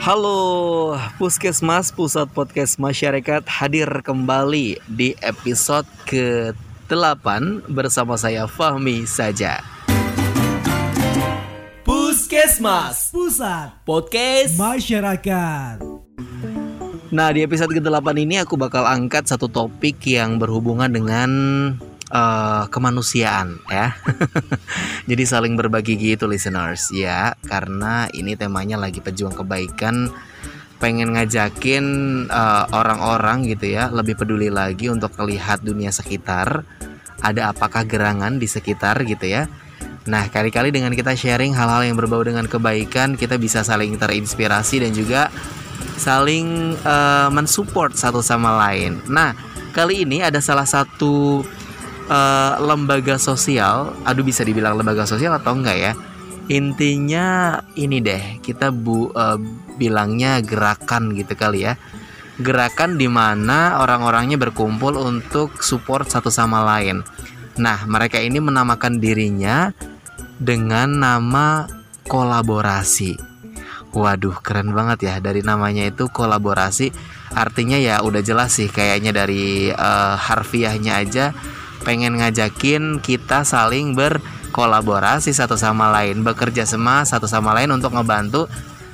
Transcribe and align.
Halo, 0.00 0.96
Puskesmas 1.20 1.92
Pusat 1.92 2.32
Podcast 2.32 2.80
Masyarakat 2.80 3.44
hadir 3.44 3.84
kembali 4.00 4.80
di 4.88 5.12
episode 5.20 5.84
ke-8 6.08 7.26
bersama 7.68 8.16
saya 8.16 8.48
Fahmi 8.48 9.04
saja. 9.04 9.60
Puskesmas 11.84 13.12
Pusat 13.12 13.84
Podcast 13.84 14.56
Masyarakat 14.56 15.76
Nah, 17.12 17.28
di 17.36 17.44
episode 17.44 17.76
ke-8 17.76 18.16
ini 18.16 18.40
aku 18.40 18.56
bakal 18.56 18.88
angkat 18.88 19.28
satu 19.28 19.44
topik 19.44 20.00
yang 20.08 20.40
berhubungan 20.40 20.88
dengan 20.88 21.28
uh, 22.12 22.68
kemanusiaan 22.68 23.58
ya. 23.66 23.96
Jadi 25.10 25.24
saling 25.24 25.56
berbagi 25.56 25.96
gitu 25.96 26.28
listeners 26.28 26.92
ya, 26.92 27.34
karena 27.48 28.06
ini 28.12 28.36
temanya 28.36 28.76
lagi 28.76 29.00
pejuang 29.00 29.34
kebaikan 29.34 30.12
pengen 30.82 31.14
ngajakin 31.14 31.84
uh, 32.26 32.66
orang-orang 32.74 33.46
gitu 33.46 33.70
ya 33.70 33.86
lebih 33.94 34.18
peduli 34.18 34.50
lagi 34.50 34.90
untuk 34.90 35.14
melihat 35.14 35.62
dunia 35.62 35.94
sekitar 35.94 36.66
ada 37.22 37.54
apakah 37.54 37.86
gerangan 37.86 38.42
di 38.42 38.50
sekitar 38.50 38.98
gitu 39.06 39.30
ya. 39.30 39.46
Nah 40.10 40.26
kali-kali 40.26 40.74
dengan 40.74 40.90
kita 40.90 41.14
sharing 41.14 41.54
hal-hal 41.54 41.86
yang 41.86 41.94
berbau 41.94 42.26
dengan 42.26 42.50
kebaikan 42.50 43.14
kita 43.14 43.38
bisa 43.38 43.62
saling 43.62 43.94
terinspirasi 43.94 44.82
dan 44.82 44.90
juga 44.90 45.30
saling 45.94 46.74
uh, 46.82 47.30
mensupport 47.30 47.94
satu 47.94 48.18
sama 48.18 48.58
lain. 48.66 48.98
Nah 49.06 49.38
kali 49.70 50.02
ini 50.02 50.18
ada 50.26 50.42
salah 50.42 50.66
satu 50.66 51.46
uh, 52.12 52.60
lembaga 52.60 53.16
sosial 53.16 53.96
aduh 54.04 54.20
bisa 54.20 54.44
dibilang 54.44 54.76
lembaga 54.76 55.08
sosial 55.08 55.32
atau 55.40 55.56
enggak 55.56 55.78
ya? 55.80 55.92
Intinya 56.52 57.56
ini 57.78 58.04
deh 58.04 58.42
kita 58.44 58.68
bu 58.68 59.08
uh, 59.16 59.40
bilangnya 59.80 60.44
gerakan 60.44 61.16
gitu 61.16 61.32
kali 61.32 61.64
ya. 61.64 61.80
Gerakan 62.36 63.00
di 63.00 63.08
mana 63.08 63.80
orang-orangnya 63.80 64.36
berkumpul 64.36 64.98
untuk 65.00 65.64
support 65.64 66.10
satu 66.10 66.28
sama 66.28 66.60
lain. 66.60 67.00
Nah 67.56 67.84
mereka 67.88 68.20
ini 68.20 68.42
menamakan 68.42 69.00
dirinya 69.00 69.70
dengan 70.36 70.92
nama 70.92 71.68
kolaborasi. 72.08 73.16
Waduh 73.92 74.40
keren 74.40 74.72
banget 74.72 75.04
ya 75.04 75.14
dari 75.20 75.44
namanya 75.44 75.84
itu 75.86 76.08
kolaborasi. 76.08 76.90
Artinya 77.32 77.76
ya 77.80 78.00
udah 78.04 78.20
jelas 78.20 78.56
sih 78.56 78.68
kayaknya 78.68 79.12
dari 79.12 79.68
uh, 79.72 80.16
harfiahnya 80.16 81.00
aja 81.00 81.26
pengen 81.82 82.18
ngajakin 82.18 83.02
kita 83.02 83.42
saling 83.42 83.92
berkolaborasi 83.98 85.34
satu 85.34 85.58
sama 85.58 85.90
lain, 85.90 86.22
bekerja 86.22 86.64
sama 86.64 87.02
satu 87.02 87.26
sama 87.26 87.52
lain 87.52 87.74
untuk 87.74 87.92
ngebantu 87.92 88.46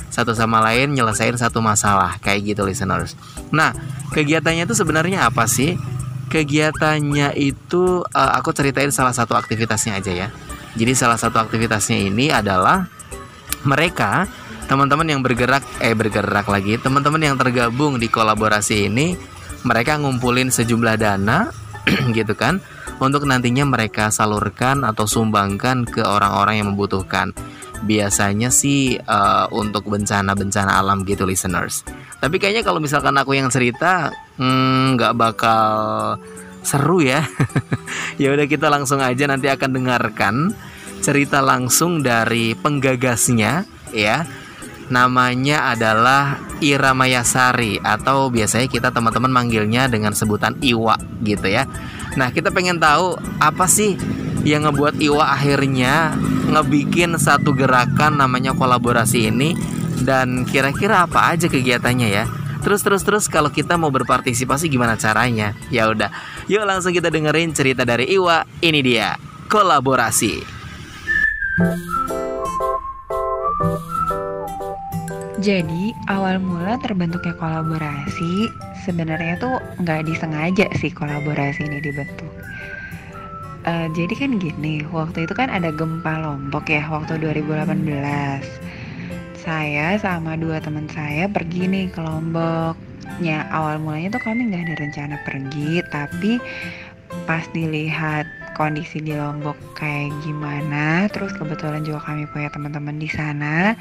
satu 0.08 0.32
sama 0.32 0.64
lain 0.64 0.96
nyelesain 0.96 1.36
satu 1.36 1.60
masalah 1.60 2.16
kayak 2.24 2.56
gitu 2.56 2.64
listeners. 2.64 3.14
Nah, 3.52 3.76
kegiatannya 4.12 4.64
itu 4.64 4.74
sebenarnya 4.74 5.28
apa 5.28 5.44
sih? 5.44 5.76
Kegiatannya 6.28 7.36
itu 7.36 8.04
uh, 8.04 8.32
aku 8.36 8.52
ceritain 8.52 8.92
salah 8.92 9.12
satu 9.12 9.36
aktivitasnya 9.36 10.00
aja 10.00 10.12
ya. 10.12 10.28
Jadi 10.76 10.92
salah 10.96 11.16
satu 11.16 11.40
aktivitasnya 11.40 12.08
ini 12.08 12.28
adalah 12.32 12.88
mereka 13.64 14.28
teman-teman 14.68 15.08
yang 15.08 15.20
bergerak 15.24 15.64
eh 15.80 15.96
bergerak 15.96 16.44
lagi, 16.44 16.76
teman-teman 16.76 17.20
yang 17.32 17.36
tergabung 17.40 17.96
di 17.96 18.12
kolaborasi 18.12 18.88
ini 18.92 19.16
mereka 19.64 19.96
ngumpulin 19.98 20.52
sejumlah 20.52 20.96
dana 21.00 21.48
gitu 22.16 22.36
kan 22.36 22.60
untuk 22.98 23.24
nantinya 23.24 23.62
mereka 23.66 24.10
salurkan 24.10 24.82
atau 24.82 25.06
sumbangkan 25.06 25.86
ke 25.86 26.02
orang-orang 26.02 26.62
yang 26.62 26.68
membutuhkan. 26.74 27.30
Biasanya 27.78 28.50
sih 28.50 28.98
uh, 28.98 29.46
untuk 29.54 29.86
bencana-bencana 29.86 30.82
alam 30.82 31.06
gitu 31.06 31.22
listeners. 31.22 31.86
Tapi 32.18 32.42
kayaknya 32.42 32.66
kalau 32.66 32.82
misalkan 32.82 33.14
aku 33.14 33.38
yang 33.38 33.46
cerita 33.54 34.10
hmm, 34.34 34.98
nggak 34.98 35.12
hmm, 35.14 35.20
bakal 35.22 35.70
seru 36.66 36.98
ya. 37.06 37.22
ya 38.22 38.34
udah 38.34 38.46
kita 38.50 38.66
langsung 38.66 38.98
aja 38.98 39.30
nanti 39.30 39.46
akan 39.46 39.70
dengarkan 39.70 40.34
cerita 40.98 41.38
langsung 41.38 42.02
dari 42.02 42.58
penggagasnya 42.58 43.62
ya. 43.94 44.26
Namanya 44.88 45.76
adalah 45.76 46.40
Ira 46.64 46.96
Mayasari 46.96 47.76
atau 47.78 48.32
biasanya 48.32 48.66
kita 48.72 48.88
teman-teman 48.88 49.28
manggilnya 49.28 49.84
dengan 49.86 50.16
sebutan 50.16 50.56
Iwa 50.64 50.96
gitu 51.22 51.46
ya. 51.46 51.68
Nah, 52.16 52.32
kita 52.32 52.54
pengen 52.54 52.80
tahu 52.80 53.18
apa 53.42 53.66
sih 53.66 53.98
yang 54.46 54.64
ngebuat 54.64 55.02
Iwa 55.02 55.34
akhirnya 55.34 56.14
ngebikin 56.48 57.18
satu 57.20 57.52
gerakan 57.52 58.16
namanya 58.16 58.56
kolaborasi 58.56 59.28
ini 59.28 59.52
dan 60.06 60.48
kira-kira 60.48 61.04
apa 61.04 61.34
aja 61.34 61.50
kegiatannya 61.50 62.08
ya. 62.08 62.24
Terus 62.64 62.82
terus 62.82 63.02
terus 63.06 63.24
kalau 63.30 63.52
kita 63.52 63.78
mau 63.78 63.92
berpartisipasi 63.92 64.66
gimana 64.66 64.98
caranya? 64.98 65.54
Ya 65.70 65.86
udah, 65.86 66.10
yuk 66.50 66.64
langsung 66.66 66.90
kita 66.90 67.08
dengerin 67.12 67.54
cerita 67.54 67.86
dari 67.86 68.10
Iwa. 68.10 68.42
Ini 68.64 68.80
dia 68.82 69.14
kolaborasi. 69.46 70.58
Jadi 75.38 75.94
awal 76.10 76.42
mula 76.42 76.82
terbentuknya 76.82 77.30
kolaborasi 77.38 78.50
sebenarnya 78.88 79.36
tuh 79.36 79.60
nggak 79.84 80.08
disengaja 80.08 80.64
sih 80.80 80.88
kolaborasi 80.88 81.68
ini 81.68 81.84
dibentuk. 81.84 82.32
Uh, 83.68 83.84
jadi 83.92 84.16
kan 84.16 84.40
gini, 84.40 84.80
waktu 84.88 85.28
itu 85.28 85.36
kan 85.36 85.52
ada 85.52 85.68
gempa 85.68 86.24
Lombok 86.24 86.72
ya 86.72 86.88
waktu 86.88 87.20
2018. 87.20 87.84
Saya 89.36 90.00
sama 90.00 90.40
dua 90.40 90.56
teman 90.64 90.88
saya 90.88 91.28
pergi 91.28 91.68
nih 91.68 91.92
ke 91.92 92.00
Lomboknya. 92.00 93.44
Awal 93.52 93.76
mulanya 93.84 94.16
tuh 94.16 94.24
kami 94.24 94.48
nggak 94.48 94.62
ada 94.64 94.74
rencana 94.80 95.16
pergi, 95.28 95.84
tapi 95.92 96.40
pas 97.28 97.44
dilihat 97.52 98.24
kondisi 98.56 99.04
di 99.04 99.12
Lombok 99.12 99.58
kayak 99.76 100.16
gimana. 100.24 101.04
Terus 101.12 101.36
kebetulan 101.36 101.84
juga 101.84 102.00
kami 102.08 102.24
punya 102.32 102.48
teman-teman 102.48 102.96
di 102.96 103.10
sana 103.12 103.76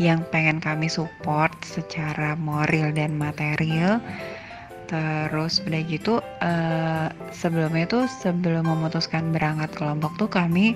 yang 0.00 0.24
pengen 0.32 0.56
kami 0.62 0.88
support 0.88 1.52
secara 1.66 2.32
moral 2.38 2.96
dan 2.96 3.18
material. 3.18 4.00
Terus 4.88 5.60
udah 5.68 5.82
gitu 5.84 6.24
uh, 6.24 7.08
sebelumnya 7.30 7.84
tuh 7.84 8.04
sebelum 8.08 8.64
memutuskan 8.64 9.30
berangkat 9.36 9.68
ke 9.76 9.82
Lombok 9.84 10.16
tuh 10.16 10.32
kami 10.32 10.74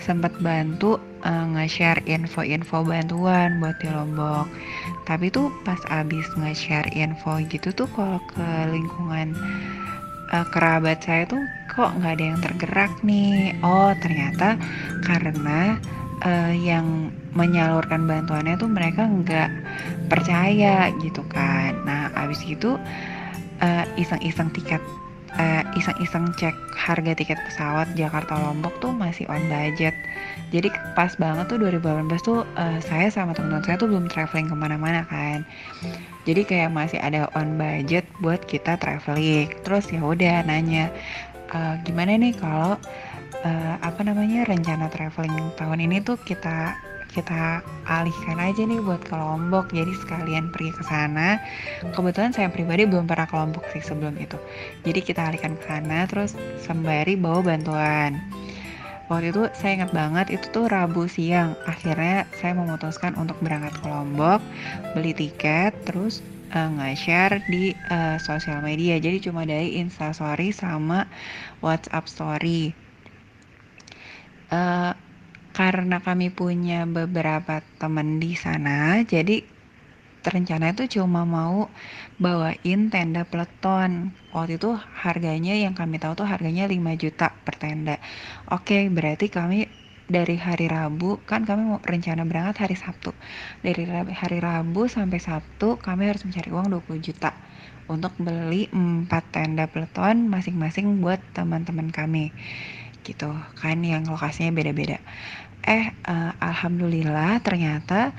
sempat 0.00 0.34
bantu 0.42 0.98
uh, 1.22 1.46
nge-share 1.54 2.02
info-info 2.10 2.82
bantuan 2.82 3.60
buat 3.62 3.76
di 3.78 3.92
Lombok. 3.92 4.48
Tapi 5.04 5.28
tuh 5.30 5.52
pas 5.62 5.78
abis 5.92 6.26
nge-share 6.34 6.90
info 6.96 7.38
gitu 7.46 7.70
tuh 7.76 7.86
kalau 7.94 8.18
ke 8.32 8.48
lingkungan 8.72 9.36
uh, 10.32 10.46
kerabat 10.50 11.04
saya 11.04 11.28
tuh 11.28 11.44
kok 11.70 11.92
nggak 12.00 12.18
ada 12.18 12.24
yang 12.24 12.40
tergerak 12.40 12.92
nih 13.04 13.56
oh 13.60 13.92
ternyata 14.00 14.56
karena 15.04 15.76
uh, 16.24 16.52
yang 16.52 17.12
menyalurkan 17.36 18.04
bantuannya 18.08 18.56
tuh 18.56 18.68
mereka 18.68 19.08
nggak 19.08 19.50
percaya 20.08 20.92
gitu 21.00 21.22
kan 21.32 21.76
nah 21.84 22.12
abis 22.16 22.40
itu 22.44 22.76
uh, 23.62 23.84
iseng-iseng 23.96 24.50
tiket. 24.52 24.82
Iseng 25.32 25.96
iseng-iseng 25.96 26.26
cek 26.36 26.56
harga 26.76 27.16
tiket 27.16 27.40
pesawat 27.48 27.88
Jakarta 27.96 28.36
Lombok 28.36 28.76
tuh 28.84 28.92
masih 28.92 29.24
on 29.32 29.40
budget. 29.48 29.96
Jadi 30.52 30.68
pas 30.92 31.16
banget 31.16 31.48
tuh 31.48 31.56
2018 31.56 32.04
tuh 32.20 32.44
uh, 32.44 32.78
saya 32.84 33.08
sama 33.08 33.32
teman-teman 33.32 33.64
saya 33.64 33.80
tuh 33.80 33.88
belum 33.88 34.12
traveling 34.12 34.52
ke 34.52 34.56
mana-mana 34.58 35.08
kan. 35.08 35.48
Jadi 36.28 36.44
kayak 36.44 36.76
masih 36.76 37.00
ada 37.00 37.32
on 37.32 37.56
budget 37.56 38.04
buat 38.20 38.44
kita 38.44 38.76
traveling. 38.76 39.48
Terus 39.64 39.88
ya 39.88 40.04
udah 40.04 40.44
nanya 40.44 40.92
uh, 41.56 41.80
gimana 41.88 42.20
nih 42.20 42.36
kalau 42.36 42.76
uh, 43.40 43.74
apa 43.80 44.00
namanya 44.04 44.44
rencana 44.44 44.92
traveling 44.92 45.48
tahun 45.56 45.80
ini 45.80 46.04
tuh 46.04 46.20
kita 46.28 46.76
kita 47.12 47.60
alihkan 47.84 48.40
aja 48.40 48.64
nih 48.64 48.80
buat 48.80 49.04
ke 49.04 49.12
Lombok. 49.12 49.70
Jadi 49.70 49.92
sekalian 50.00 50.48
pergi 50.48 50.72
ke 50.72 50.82
sana. 50.88 51.36
Kebetulan 51.92 52.32
saya 52.32 52.48
pribadi 52.48 52.88
belum 52.88 53.04
pernah 53.04 53.28
ke 53.28 53.36
Lombok 53.36 53.64
sih 53.70 53.84
sebelum 53.84 54.16
itu. 54.16 54.40
Jadi 54.82 55.00
kita 55.04 55.28
alihkan 55.28 55.60
ke 55.60 55.64
sana 55.68 56.08
terus 56.08 56.32
sembari 56.64 57.14
bawa 57.20 57.44
bantuan. 57.44 58.16
Waktu 59.12 59.28
itu 59.28 59.44
saya 59.52 59.76
ingat 59.76 59.92
banget 59.92 60.26
itu 60.32 60.48
tuh 60.56 60.72
Rabu 60.72 61.04
siang. 61.04 61.52
Akhirnya 61.68 62.24
saya 62.40 62.56
memutuskan 62.56 63.12
untuk 63.20 63.36
berangkat 63.44 63.76
ke 63.76 63.86
Lombok 63.86 64.40
beli 64.96 65.12
tiket 65.12 65.76
terus 65.84 66.24
uh, 66.56 66.72
nge-share 66.80 67.44
di 67.44 67.76
uh, 67.92 68.16
sosial 68.16 68.64
media. 68.64 68.96
Jadi 68.96 69.28
cuma 69.28 69.44
dari 69.44 69.76
instastory 69.76 70.48
sama 70.48 71.04
WhatsApp 71.60 72.08
story. 72.08 72.72
Uh, 74.48 74.96
karena 75.52 76.00
kami 76.00 76.32
punya 76.32 76.88
beberapa 76.88 77.60
teman 77.80 78.18
di 78.18 78.32
sana, 78.36 79.00
jadi 79.04 79.44
rencana 80.22 80.70
itu 80.70 81.00
cuma 81.00 81.26
mau 81.26 81.66
bawain 82.16 82.88
tenda 82.92 83.26
peleton. 83.26 84.14
Waktu 84.32 84.56
itu 84.56 84.70
harganya 84.76 85.54
yang 85.58 85.74
kami 85.74 85.98
tahu 85.98 86.14
tuh 86.14 86.28
harganya 86.28 86.64
5 86.64 86.78
juta 86.96 87.34
per 87.44 87.58
tenda. 87.58 87.98
Oke, 88.48 88.86
berarti 88.88 89.26
kami 89.28 89.66
dari 90.12 90.36
hari 90.36 90.68
Rabu 90.68 91.24
kan 91.24 91.48
kami 91.48 91.64
mau 91.64 91.80
rencana 91.80 92.28
berangkat 92.28 92.68
hari 92.68 92.76
Sabtu 92.76 93.16
dari 93.64 93.88
hari 93.88 94.44
Rabu 94.44 94.84
sampai 94.84 95.16
Sabtu 95.16 95.80
kami 95.80 96.12
harus 96.12 96.28
mencari 96.28 96.52
uang 96.52 96.68
20 96.68 97.00
juta 97.00 97.32
untuk 97.88 98.12
beli 98.20 98.68
4 98.68 99.08
tenda 99.32 99.64
peleton 99.72 100.28
masing-masing 100.28 101.00
buat 101.00 101.22
teman-teman 101.32 101.88
kami 101.88 102.28
gitu. 103.02 103.30
Kan 103.58 103.82
yang 103.82 104.06
lokasinya 104.06 104.54
beda-beda. 104.54 104.98
Eh 105.62 105.94
uh, 106.06 106.32
alhamdulillah 106.42 107.38
ternyata 107.42 108.10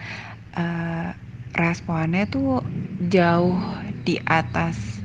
uh, 0.55 1.09
responnya 1.55 2.23
tuh 2.27 2.63
jauh 2.99 3.59
di 4.03 4.19
atas 4.23 5.03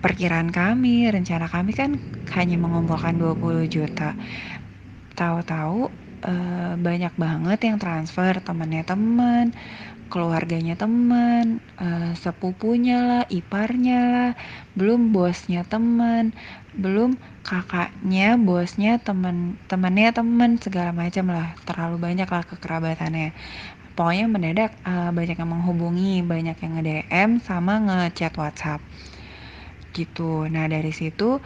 perkiraan 0.00 0.52
kami. 0.52 1.08
Rencana 1.10 1.48
kami 1.50 1.72
kan 1.76 2.00
hanya 2.36 2.56
mengumpulkan 2.56 3.16
20 3.16 3.66
juta. 3.68 4.16
Tahu-tahu 5.16 5.88
uh, 6.24 6.74
banyak 6.76 7.12
banget 7.16 7.58
yang 7.64 7.76
transfer 7.80 8.38
temannya 8.40 8.84
teman 8.84 9.52
keluarganya 10.06 10.78
teman 10.78 11.58
uh, 11.78 12.14
sepupunya 12.16 12.98
lah 13.02 13.24
iparnya 13.26 14.00
lah 14.12 14.32
belum 14.78 15.10
bosnya 15.10 15.66
teman 15.66 16.30
belum 16.76 17.16
kakaknya 17.46 18.36
bosnya 18.36 18.98
teman 18.98 19.56
temannya 19.70 20.10
teman 20.12 20.58
segala 20.58 20.90
macam 20.92 21.30
lah. 21.30 21.54
Terlalu 21.64 21.96
banyak 22.02 22.28
lah 22.28 22.42
kekerabatannya 22.44 23.32
pokoknya 23.96 24.26
mendadak 24.28 24.76
uh, 24.84 25.08
banyak 25.14 25.40
yang 25.40 25.50
menghubungi 25.50 26.20
banyak 26.20 26.56
yang 26.60 26.72
nge-DM 26.76 27.30
sama 27.40 27.80
ngechat 27.80 28.36
WhatsApp. 28.36 28.84
Gitu. 29.96 30.50
Nah 30.52 30.68
dari 30.68 30.92
situ 30.92 31.40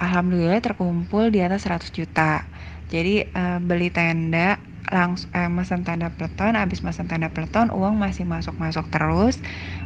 alhamdulillah 0.00 0.64
terkumpul 0.64 1.28
di 1.28 1.44
atas 1.44 1.68
100 1.68 1.92
juta. 1.92 2.46
Jadi 2.88 3.28
uh, 3.28 3.60
beli 3.60 3.92
tenda 3.92 4.56
langsung 4.90 5.30
eh, 5.38 5.46
mesen 5.46 5.80
tenda 5.86 6.10
peleton 6.10 6.58
habis 6.58 6.82
mesen 6.86 7.06
tenda 7.10 7.30
peleton 7.30 7.70
uang 7.70 7.94
masih 8.04 8.24
masuk 8.26 8.54
masuk 8.58 8.86
terus. 8.94 9.38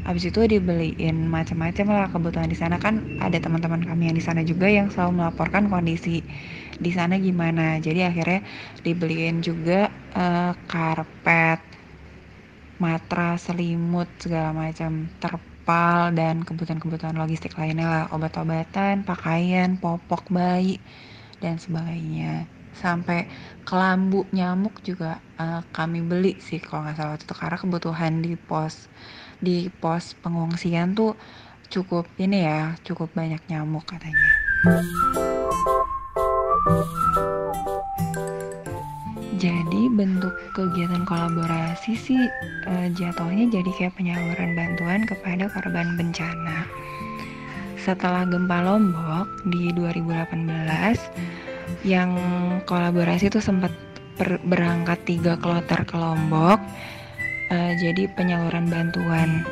Habis 0.08 0.24
itu 0.32 0.40
dibeliin 0.52 1.28
macam-macam 1.28 1.86
lah 1.92 2.06
kebutuhan 2.12 2.48
di 2.48 2.56
sana. 2.58 2.76
Kan 2.80 3.04
ada 3.20 3.36
teman-teman 3.40 3.84
kami 3.84 4.08
yang 4.08 4.16
di 4.16 4.24
sana 4.24 4.40
juga 4.44 4.66
yang 4.68 4.88
selalu 4.92 5.12
melaporkan 5.24 5.68
kondisi 5.72 6.24
di 6.80 6.90
sana 6.96 7.14
gimana. 7.20 7.78
Jadi 7.80 8.00
akhirnya 8.04 8.40
dibeliin 8.84 9.44
juga 9.44 9.92
uh, 10.16 10.52
karpet 10.68 11.60
matras 12.82 13.48
selimut 13.48 14.08
segala 14.18 14.50
macam 14.52 15.08
terpal 15.22 16.12
dan 16.18 16.42
kebutuhan-kebutuhan 16.48 17.16
logistik 17.16 17.54
lainnya 17.60 17.86
lah. 17.86 18.04
Obat-obatan 18.16 19.04
pakaian 19.04 19.76
popok 19.78 20.32
bayi 20.32 20.80
dan 21.44 21.60
sebagainya 21.60 22.53
sampai 22.74 23.30
kelambu 23.64 24.26
nyamuk 24.34 24.82
juga 24.84 25.22
uh, 25.38 25.62
kami 25.72 26.04
beli 26.04 26.36
sih 26.42 26.58
kalau 26.60 26.84
nggak 26.84 26.96
salah 26.98 27.16
itu 27.16 27.34
karena 27.34 27.56
kebutuhan 27.56 28.12
di 28.20 28.34
pos 28.36 28.90
di 29.40 29.70
pos 29.80 30.12
pengungsian 30.20 30.92
tuh 30.92 31.16
cukup 31.72 32.06
ini 32.20 32.44
ya 32.44 32.76
cukup 32.86 33.10
banyak 33.16 33.40
nyamuk 33.50 33.82
katanya. 33.88 34.30
Jadi 39.34 39.90
bentuk 39.92 40.32
kegiatan 40.56 41.04
kolaborasi 41.04 41.92
sih 41.98 42.22
uh, 42.64 42.88
jatuhnya 42.96 43.50
jadi 43.52 43.70
kayak 43.76 43.94
penyaluran 43.98 44.56
bantuan 44.56 45.04
kepada 45.04 45.50
korban 45.52 45.98
bencana. 46.00 46.64
Setelah 47.76 48.24
gempa 48.24 48.64
Lombok 48.64 49.28
di 49.52 49.68
2018 49.76 51.43
yang 51.86 52.10
kolaborasi 52.64 53.28
itu 53.28 53.40
sempat 53.42 53.70
berangkat 54.46 54.98
tiga 55.04 55.34
kloter 55.38 55.82
ke 55.82 55.96
Lombok 55.98 56.62
uh, 57.50 57.72
jadi 57.76 58.06
penyaluran 58.14 58.70
bantuan 58.70 59.42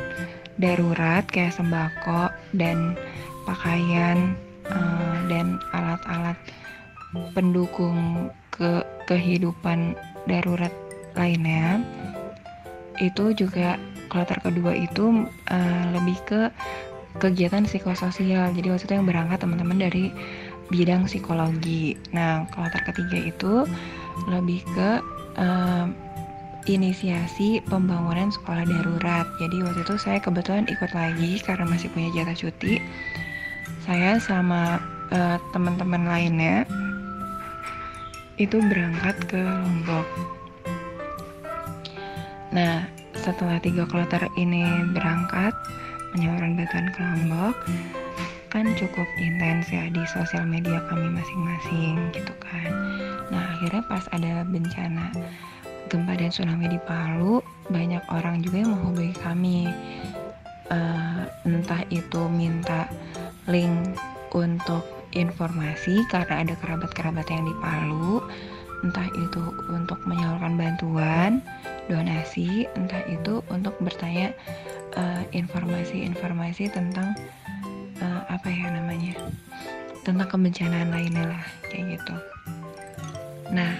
darurat 0.57 1.25
kayak 1.27 1.55
sembako 1.55 2.29
dan 2.55 2.95
pakaian 3.43 4.37
uh, 4.69 5.17
dan 5.27 5.59
alat-alat 5.73 6.37
pendukung 7.33 8.29
ke 8.53 8.81
kehidupan 9.09 9.97
darurat 10.29 10.71
lainnya. 11.17 11.81
Itu 13.01 13.33
juga 13.33 13.77
kloter 14.09 14.37
kedua 14.45 14.77
itu 14.77 15.25
uh, 15.49 15.85
lebih 15.93 16.17
ke 16.29 16.41
kegiatan 17.21 17.65
psikososial 17.69 18.49
jadi 18.57 18.73
waktu 18.73 18.85
itu 18.89 18.93
yang 18.97 19.05
berangkat 19.05 19.37
teman-teman 19.41 19.77
dari 19.77 20.09
bidang 20.73 21.05
psikologi. 21.05 21.93
Nah, 22.09 22.49
kloter 22.49 22.81
ketiga 22.89 23.29
itu 23.29 23.53
lebih 24.25 24.65
ke 24.73 24.89
um, 25.37 25.93
inisiasi 26.65 27.61
pembangunan 27.69 28.33
sekolah 28.33 28.65
darurat. 28.65 29.29
Jadi 29.37 29.61
waktu 29.61 29.85
itu 29.85 29.95
saya 30.01 30.17
kebetulan 30.17 30.65
ikut 30.65 30.91
lagi 30.97 31.37
karena 31.45 31.69
masih 31.69 31.93
punya 31.93 32.09
jatah 32.17 32.33
cuti. 32.33 32.81
Saya 33.85 34.17
sama 34.17 34.81
uh, 35.13 35.37
teman-teman 35.53 36.09
lainnya 36.09 36.65
itu 38.41 38.57
berangkat 38.57 39.13
ke 39.29 39.37
Lombok. 39.37 40.07
Nah, 42.53 42.85
setelah 43.17 43.61
tiga 43.61 43.85
kloter 43.85 44.25
ini 44.39 44.65
berangkat 44.93 45.53
penyaluran 46.13 46.57
bantuan 46.57 46.87
ke 46.93 47.01
Lombok, 47.01 47.55
kan 48.53 48.69
cukup 48.77 49.09
intens 49.17 49.65
ya 49.73 49.89
di 49.89 50.05
sosial 50.05 50.45
media 50.45 50.77
kami 50.85 51.09
masing-masing 51.09 51.97
gitu 52.13 52.33
kan. 52.37 52.69
Nah 53.33 53.57
akhirnya 53.57 53.81
pas 53.89 54.05
ada 54.13 54.45
bencana 54.45 55.09
gempa 55.89 56.13
dan 56.13 56.29
tsunami 56.29 56.69
di 56.69 56.77
Palu, 56.85 57.41
banyak 57.73 58.05
orang 58.13 58.45
juga 58.45 58.61
yang 58.61 58.77
menghubungi 58.77 59.17
kami. 59.25 59.73
Uh, 60.69 61.25
entah 61.49 61.81
itu 61.89 62.21
minta 62.29 62.85
link 63.49 63.97
untuk 64.37 64.85
informasi 65.17 66.05
karena 66.13 66.45
ada 66.45 66.53
kerabat-kerabat 66.61 67.25
yang 67.33 67.49
di 67.49 67.55
Palu, 67.57 68.21
entah 68.85 69.09
itu 69.17 69.43
untuk 69.73 69.97
menyalurkan 70.05 70.57
bantuan, 70.57 71.41
donasi, 71.89 72.69
entah 72.77 73.01
itu 73.05 73.43
untuk 73.53 73.75
bertanya 73.83 74.33
eh, 74.97 75.23
informasi-informasi 75.35 76.69
uh, 76.69 76.73
tentang 76.73 77.13
uh, 77.13 77.42
apa 78.43 78.51
ya 78.51 78.75
namanya 78.75 79.15
tentang 80.03 80.27
kebencanaan 80.27 80.91
lainnya 80.91 81.31
lah 81.31 81.43
kayak 81.71 81.95
gitu. 81.95 82.15
Nah 83.55 83.71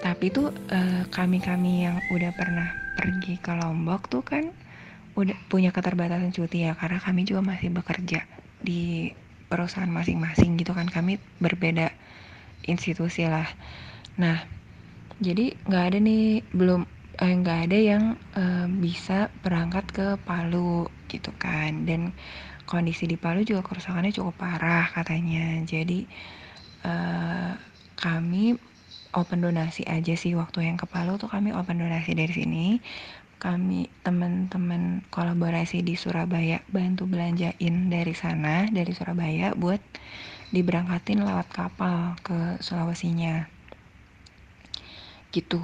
tapi 0.00 0.32
tuh 0.32 0.48
uh, 0.72 1.04
kami-kami 1.12 1.84
yang 1.84 2.00
udah 2.08 2.32
pernah 2.32 2.72
pergi 2.96 3.36
ke 3.36 3.52
Lombok 3.52 4.08
tuh 4.08 4.24
kan 4.24 4.48
udah 5.20 5.36
punya 5.52 5.68
keterbatasan 5.68 6.32
cuti 6.32 6.64
ya 6.64 6.72
karena 6.80 6.96
kami 6.96 7.28
juga 7.28 7.44
masih 7.44 7.68
bekerja 7.68 8.24
di 8.64 9.12
perusahaan 9.52 9.92
masing-masing 9.92 10.56
gitu 10.56 10.72
kan. 10.72 10.88
Kami 10.88 11.20
berbeda 11.36 11.92
institusi 12.64 13.28
lah. 13.28 13.52
Nah 14.16 14.48
jadi 15.20 15.52
nggak 15.68 15.84
ada 15.92 15.98
nih 16.00 16.40
belum 16.56 16.88
eh, 17.20 17.34
nggak 17.36 17.58
eh, 17.60 17.64
ada 17.68 17.76
yang 17.76 18.04
eh, 18.32 18.64
bisa 18.80 19.28
berangkat 19.44 19.84
ke 19.92 20.06
Palu 20.24 20.88
gitu 21.12 21.36
kan. 21.36 21.84
Dan 21.84 22.16
kondisi 22.68 23.08
di 23.08 23.16
Palu 23.16 23.48
juga 23.48 23.64
kerusakannya 23.64 24.12
cukup 24.12 24.36
parah 24.36 24.92
katanya. 24.92 25.64
Jadi 25.64 26.04
uh, 26.84 27.56
kami 27.96 28.60
open 29.16 29.40
donasi 29.40 29.88
aja 29.88 30.12
sih 30.12 30.36
waktu 30.36 30.68
yang 30.68 30.76
ke 30.76 30.84
Palu 30.84 31.16
tuh 31.16 31.32
kami 31.32 31.56
open 31.56 31.80
donasi 31.80 32.12
dari 32.12 32.30
sini. 32.36 32.66
Kami 33.38 33.88
teman-teman 34.02 35.06
kolaborasi 35.14 35.80
di 35.80 35.94
Surabaya 35.94 36.58
bantu 36.68 37.06
belanjain 37.06 37.88
dari 37.88 38.12
sana 38.12 38.66
dari 38.68 38.90
Surabaya 38.92 39.54
buat 39.54 39.78
diberangkatin 40.52 41.22
lewat 41.24 41.48
kapal 41.48 42.18
ke 42.20 42.60
Sulawesinya. 42.60 43.46
Gitu. 45.30 45.62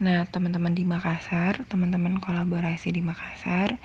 Nah 0.00 0.26
teman-teman 0.26 0.74
di 0.74 0.82
Makassar 0.82 1.62
teman-teman 1.68 2.18
kolaborasi 2.18 2.90
di 2.90 3.04
Makassar 3.04 3.76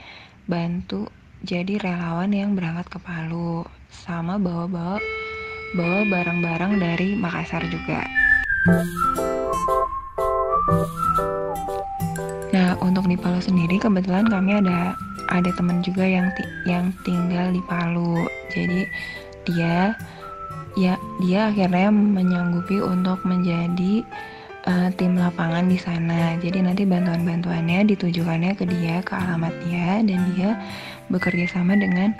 bantu 0.50 1.12
jadi 1.44 1.80
relawan 1.80 2.36
yang 2.36 2.52
berangkat 2.52 2.92
ke 2.92 3.00
Palu 3.00 3.64
sama 3.88 4.36
bawa-bawa 4.36 5.00
bawa 5.78 6.00
barang-barang 6.10 6.74
dari 6.82 7.16
Makassar 7.16 7.64
juga. 7.72 8.04
Nah, 12.52 12.76
untuk 12.84 13.08
di 13.08 13.16
Palu 13.16 13.40
sendiri 13.40 13.80
kebetulan 13.80 14.28
kami 14.28 14.60
ada 14.60 14.98
ada 15.30 15.50
teman 15.56 15.80
juga 15.86 16.04
yang 16.04 16.28
yang 16.68 16.92
tinggal 17.08 17.54
di 17.56 17.62
Palu. 17.70 18.28
Jadi 18.52 18.84
dia 19.48 19.96
ya 20.76 21.00
dia 21.24 21.40
akhirnya 21.50 21.90
menyanggupi 21.94 22.84
untuk 22.84 23.24
menjadi 23.24 24.04
uh, 24.68 24.90
tim 24.98 25.16
lapangan 25.16 25.70
di 25.70 25.78
sana. 25.80 26.36
Jadi 26.42 26.66
nanti 26.66 26.84
bantuan-bantuannya 26.84 27.88
ditujukannya 27.88 28.58
ke 28.58 28.66
dia, 28.68 29.00
ke 29.06 29.14
alamat 29.16 29.54
dia 29.68 30.02
dan 30.04 30.20
dia 30.36 30.50
bekerja 31.08 31.48
sama 31.48 31.78
dengan 31.78 32.12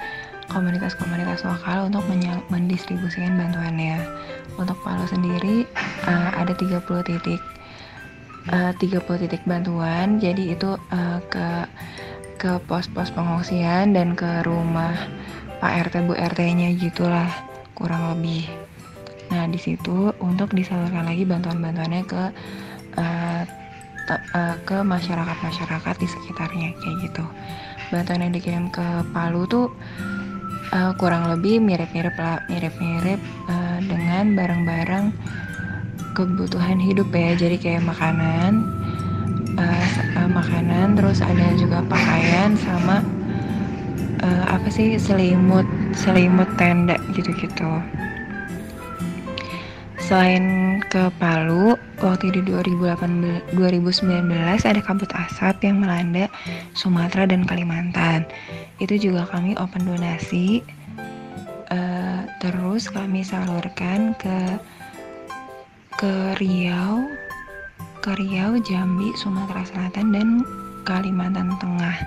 komunitas-komunitas 0.50 1.46
lokal 1.46 1.92
untuk 1.92 2.06
mendistribusikan 2.50 3.36
bantuannya. 3.36 4.00
Untuk 4.60 4.76
Palu 4.84 5.08
sendiri 5.08 5.64
uh, 6.08 6.30
ada 6.36 6.52
30 6.52 6.84
titik 7.08 7.42
uh, 8.52 8.72
30 8.76 9.24
titik 9.26 9.42
bantuan. 9.48 10.20
Jadi 10.20 10.52
itu 10.56 10.76
uh, 10.76 11.20
ke 11.28 11.48
ke 12.40 12.56
pos-pos 12.72 13.12
pengungsian 13.12 13.92
dan 13.92 14.16
ke 14.16 14.48
rumah 14.48 14.96
Pak 15.60 15.92
RT 15.92 16.08
Bu 16.08 16.16
RT-nya 16.16 16.72
gitulah 16.80 17.28
kurang 17.76 18.16
lebih. 18.16 18.48
Nah 19.30 19.46
di 19.50 19.60
situ 19.62 20.14
untuk 20.22 20.54
disalurkan 20.54 21.06
lagi 21.06 21.24
bantuan-bantuannya 21.26 22.04
ke 22.06 22.24
uh, 22.98 23.44
uh, 24.10 24.56
ke 24.66 24.78
masyarakat-masyarakat 24.82 25.96
di 26.02 26.08
sekitarnya 26.10 26.70
kayak 26.82 26.98
gitu. 27.10 27.24
Bantuan 27.90 28.26
yang 28.26 28.34
dikirim 28.34 28.66
ke 28.70 28.86
Palu 29.14 29.46
tuh 29.50 29.70
uh, 30.74 30.94
kurang 30.98 31.30
lebih 31.30 31.62
mirip-mirip 31.62 32.14
mirip-mirip 32.50 33.22
uh, 33.50 33.80
dengan 33.86 34.34
barang-barang 34.34 35.06
kebutuhan 36.18 36.82
hidup 36.82 37.10
ya. 37.14 37.38
Jadi 37.38 37.58
kayak 37.62 37.86
makanan, 37.86 38.66
uh, 39.58 39.90
uh, 40.20 40.30
makanan, 40.30 40.98
terus 40.98 41.22
ada 41.22 41.54
juga 41.58 41.86
pakaian 41.86 42.58
sama 42.58 43.06
uh, 44.26 44.46
apa 44.50 44.68
sih 44.70 44.98
selimut 45.00 45.66
selimut 45.96 46.50
tenda 46.60 46.98
gitu-gitu 47.16 47.82
selain 50.10 50.82
ke 50.90 51.14
Palu 51.22 51.78
waktu 52.02 52.34
di 52.34 52.42
2018 52.42 53.54
2019 53.54 54.26
ada 54.66 54.82
kabut 54.82 55.06
asap 55.14 55.70
yang 55.70 55.86
melanda 55.86 56.26
Sumatera 56.74 57.30
dan 57.30 57.46
Kalimantan. 57.46 58.26
Itu 58.82 58.98
juga 58.98 59.30
kami 59.30 59.54
open 59.62 59.86
donasi 59.86 60.66
uh, 61.70 62.26
terus 62.42 62.90
kami 62.90 63.22
salurkan 63.22 64.18
ke 64.18 64.58
ke 66.02 66.14
Riau 66.42 67.06
ke 68.02 68.10
Riau 68.18 68.58
Jambi 68.66 69.14
Sumatera 69.14 69.62
Selatan 69.62 70.10
dan 70.10 70.42
Kalimantan 70.90 71.54
Tengah. 71.62 71.98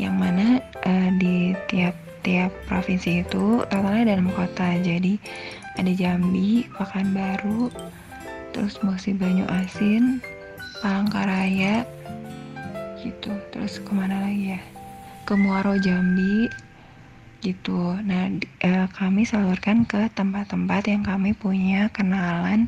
Yang 0.00 0.14
mana 0.16 0.46
uh, 0.88 1.10
di 1.20 1.52
tiap-tiap 1.68 2.48
provinsi 2.64 3.28
itu 3.28 3.60
totalnya 3.68 4.16
dalam 4.16 4.32
kota. 4.32 4.80
Jadi 4.80 5.20
ada 5.76 5.92
Jambi, 5.92 6.66
Pekanbaru, 6.76 7.68
terus 8.52 8.80
Musi 8.80 9.12
Banyu 9.12 9.44
Asin, 9.48 10.24
Palangkaraya 10.80 11.84
gitu 13.00 13.30
terus 13.54 13.78
ke 13.78 13.92
mana 13.94 14.26
lagi 14.26 14.58
ya 14.58 14.60
ke 15.22 15.34
Muaro 15.38 15.78
Jambi 15.78 16.50
gitu 17.38 17.94
nah 18.02 18.26
eh, 18.64 18.86
kami 18.90 19.22
salurkan 19.22 19.86
ke 19.86 20.10
tempat-tempat 20.10 20.90
yang 20.90 21.06
kami 21.06 21.30
punya 21.36 21.86
kenalan 21.94 22.66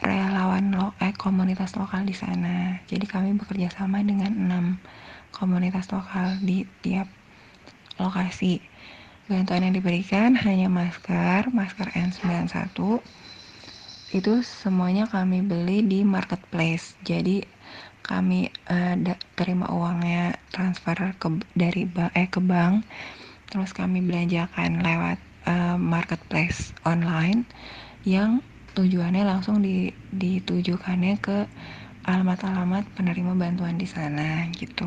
relawan 0.00 0.72
lo 0.72 0.92
eh, 1.00 1.12
komunitas 1.16 1.72
lokal 1.76 2.04
di 2.04 2.12
sana. 2.12 2.80
Jadi 2.84 3.08
kami 3.08 3.32
bekerja 3.36 3.72
sama 3.72 4.04
dengan 4.04 4.32
enam 4.36 4.64
komunitas 5.32 5.88
lokal 5.88 6.36
di 6.44 6.68
tiap 6.84 7.08
lokasi. 7.96 8.60
Bantuan 9.26 9.66
yang 9.66 9.74
diberikan 9.74 10.38
hanya 10.38 10.70
masker, 10.70 11.50
masker 11.50 11.90
N91. 11.98 13.02
Itu 14.14 14.32
semuanya 14.46 15.10
kami 15.10 15.42
beli 15.42 15.82
di 15.82 16.06
marketplace. 16.06 16.94
Jadi 17.02 17.42
kami 18.06 18.46
uh, 18.70 18.94
terima 19.34 19.66
uangnya 19.74 20.38
transfer 20.54 20.94
ke 21.18 21.42
dari 21.58 21.90
eh 22.14 22.30
ke 22.30 22.38
bank, 22.38 22.86
terus 23.50 23.74
kami 23.74 23.98
belanjakan 23.98 24.78
lewat 24.78 25.18
uh, 25.50 25.74
marketplace 25.74 26.70
online 26.86 27.42
yang 28.06 28.46
tujuannya 28.78 29.26
langsung 29.26 29.58
di, 29.58 29.90
ditujukannya 30.14 31.18
ke 31.18 31.50
alamat-alamat 32.06 32.86
penerima 32.94 33.34
bantuan 33.34 33.74
di 33.74 33.90
sana 33.90 34.46
gitu. 34.54 34.86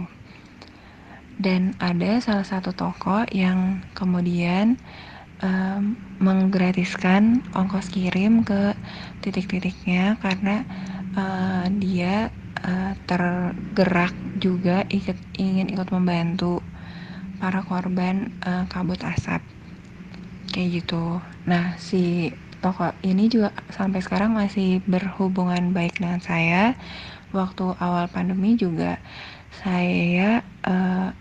Dan 1.40 1.72
ada 1.80 2.20
salah 2.20 2.44
satu 2.44 2.76
toko 2.76 3.24
yang 3.32 3.80
kemudian 3.96 4.76
um, 5.40 5.96
menggratiskan 6.20 7.40
ongkos 7.56 7.88
kirim 7.96 8.44
ke 8.44 8.76
titik-titiknya 9.24 10.20
karena 10.20 10.68
uh, 11.16 11.66
dia 11.80 12.28
uh, 12.64 12.92
tergerak 13.08 14.12
juga 14.44 14.84
ikut 14.92 15.16
ingin 15.40 15.72
ikut 15.72 15.88
membantu 15.96 16.60
para 17.40 17.64
korban 17.64 18.36
uh, 18.44 18.68
kabut 18.68 19.00
asap 19.08 19.40
kayak 20.52 20.84
gitu. 20.84 21.24
Nah 21.48 21.80
si 21.80 22.36
toko 22.60 22.92
ini 23.00 23.32
juga 23.32 23.56
sampai 23.72 24.04
sekarang 24.04 24.36
masih 24.36 24.84
berhubungan 24.84 25.72
baik 25.72 26.04
dengan 26.04 26.20
saya. 26.20 26.76
Waktu 27.32 27.78
awal 27.78 28.10
pandemi 28.12 28.58
juga 28.58 28.98
saya 29.64 30.42
uh, 30.66 31.14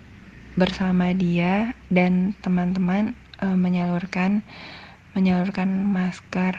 bersama 0.59 1.15
dia 1.15 1.79
dan 1.87 2.35
teman-teman 2.43 3.15
uh, 3.39 3.55
menyalurkan 3.55 4.43
menyalurkan 5.15 5.71
masker 5.87 6.59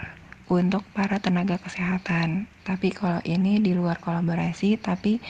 untuk 0.50 0.82
para 0.96 1.22
tenaga 1.22 1.62
kesehatan. 1.62 2.50
Tapi 2.66 2.90
kalau 2.96 3.22
ini 3.28 3.62
di 3.62 3.78
luar 3.78 4.02
kolaborasi, 4.02 4.80
tapi 4.82 5.22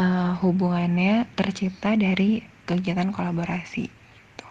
uh, 0.00 0.34
hubungannya 0.42 1.28
tercipta 1.38 1.94
dari 1.94 2.42
kegiatan 2.66 3.14
kolaborasi. 3.14 3.86
Gitu. 3.86 4.46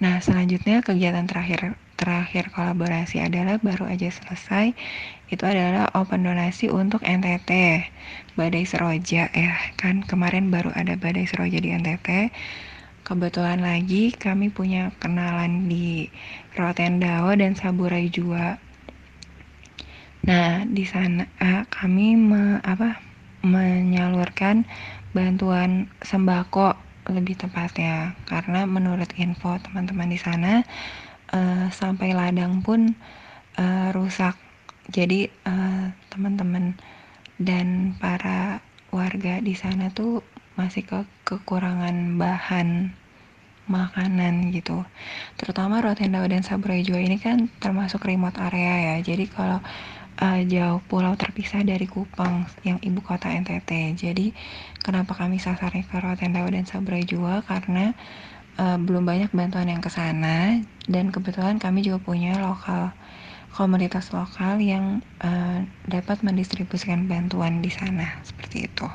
Nah, 0.00 0.22
selanjutnya 0.24 0.80
kegiatan 0.80 1.28
terakhir 1.28 1.76
terakhir 2.00 2.48
kolaborasi 2.56 3.20
adalah 3.20 3.60
baru 3.60 3.92
aja 3.92 4.08
selesai 4.08 4.72
itu 5.28 5.44
adalah 5.44 5.92
open 5.92 6.24
donasi 6.24 6.72
untuk 6.72 7.04
NTT 7.04 7.84
Badai 8.34 8.64
Seroja. 8.64 9.28
Ya 9.30 9.52
kan 9.76 10.00
kemarin 10.08 10.48
baru 10.48 10.72
ada 10.72 10.96
Badai 10.96 11.28
Seroja 11.28 11.60
di 11.60 11.76
NTT 11.76 12.32
kebetulan 13.04 13.60
lagi 13.60 14.16
kami 14.16 14.48
punya 14.48 14.96
kenalan 14.96 15.68
di 15.68 16.08
Rotendao 16.56 17.36
dan 17.36 17.52
Saburai 17.58 18.06
juga 18.08 18.56
nah 20.20 20.62
di 20.68 20.84
sana 20.84 21.24
uh, 21.40 21.64
kami 21.72 22.12
me, 22.12 22.60
apa 22.60 23.00
menyalurkan 23.40 24.68
bantuan 25.16 25.88
sembako 26.04 26.76
lebih 27.08 27.40
tepatnya. 27.40 28.14
Karena 28.28 28.68
menurut 28.68 29.10
info 29.18 29.56
teman-teman 29.58 30.12
di 30.12 30.20
sana 30.20 30.62
uh, 31.32 31.66
sampai 31.70 32.14
ladang 32.14 32.62
pun 32.62 32.94
uh, 33.58 33.88
rusak. 33.94 34.36
Jadi 34.90 35.30
uh, 35.46 35.94
teman-teman 36.10 36.74
dan 37.40 37.96
para 37.96 38.60
warga 38.90 39.38
di 39.38 39.54
sana 39.54 39.88
tuh 39.94 40.20
masih 40.58 40.84
ke 40.84 40.98
kekurangan 41.24 42.18
bahan 42.18 42.92
makanan 43.70 44.50
gitu. 44.50 44.82
Terutama 45.38 45.78
Rotendao 45.78 46.26
dan 46.26 46.42
Saburai 46.42 46.82
Jua 46.82 46.98
ini 46.98 47.22
kan 47.22 47.46
termasuk 47.62 48.02
remote 48.02 48.36
area 48.42 48.92
ya. 48.92 48.96
Jadi 49.00 49.30
kalau 49.30 49.62
uh, 50.20 50.40
jauh 50.44 50.82
pulau 50.90 51.14
terpisah 51.14 51.62
dari 51.62 51.86
Kupang 51.86 52.50
yang 52.66 52.82
ibu 52.82 52.98
kota 53.00 53.30
NTT. 53.30 53.94
Jadi 53.94 54.34
kenapa 54.82 55.14
kami 55.14 55.38
sasarnya 55.38 55.86
ke 55.86 55.96
Rotendao 56.02 56.50
dan 56.50 56.66
Saburai 56.66 57.06
Jua 57.06 57.46
karena 57.46 57.94
uh, 58.58 58.78
belum 58.80 59.06
banyak 59.06 59.30
bantuan 59.30 59.70
yang 59.70 59.84
ke 59.84 59.92
sana 59.92 60.58
dan 60.90 61.14
kebetulan 61.14 61.60
kami 61.62 61.84
juga 61.84 62.02
punya 62.02 62.34
lokal 62.40 62.90
komunitas 63.54 64.14
lokal 64.14 64.62
yang 64.62 65.02
uh, 65.22 65.62
dapat 65.90 66.22
mendistribusikan 66.22 67.10
bantuan 67.10 67.60
di 67.62 67.70
sana 67.70 68.18
seperti 68.22 68.70
itu. 68.70 68.86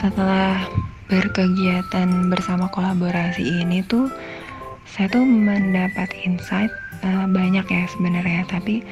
Setelah 0.00 0.68
berkegiatan 1.08 2.32
bersama 2.32 2.68
kolaborasi 2.72 3.44
ini 3.44 3.84
tuh 3.84 4.08
saya 4.88 5.08
tuh 5.08 5.24
mendapat 5.24 6.08
insight 6.24 6.72
uh, 7.04 7.28
banyak 7.28 7.64
ya 7.64 7.84
sebenarnya 7.92 8.44
tapi 8.48 8.84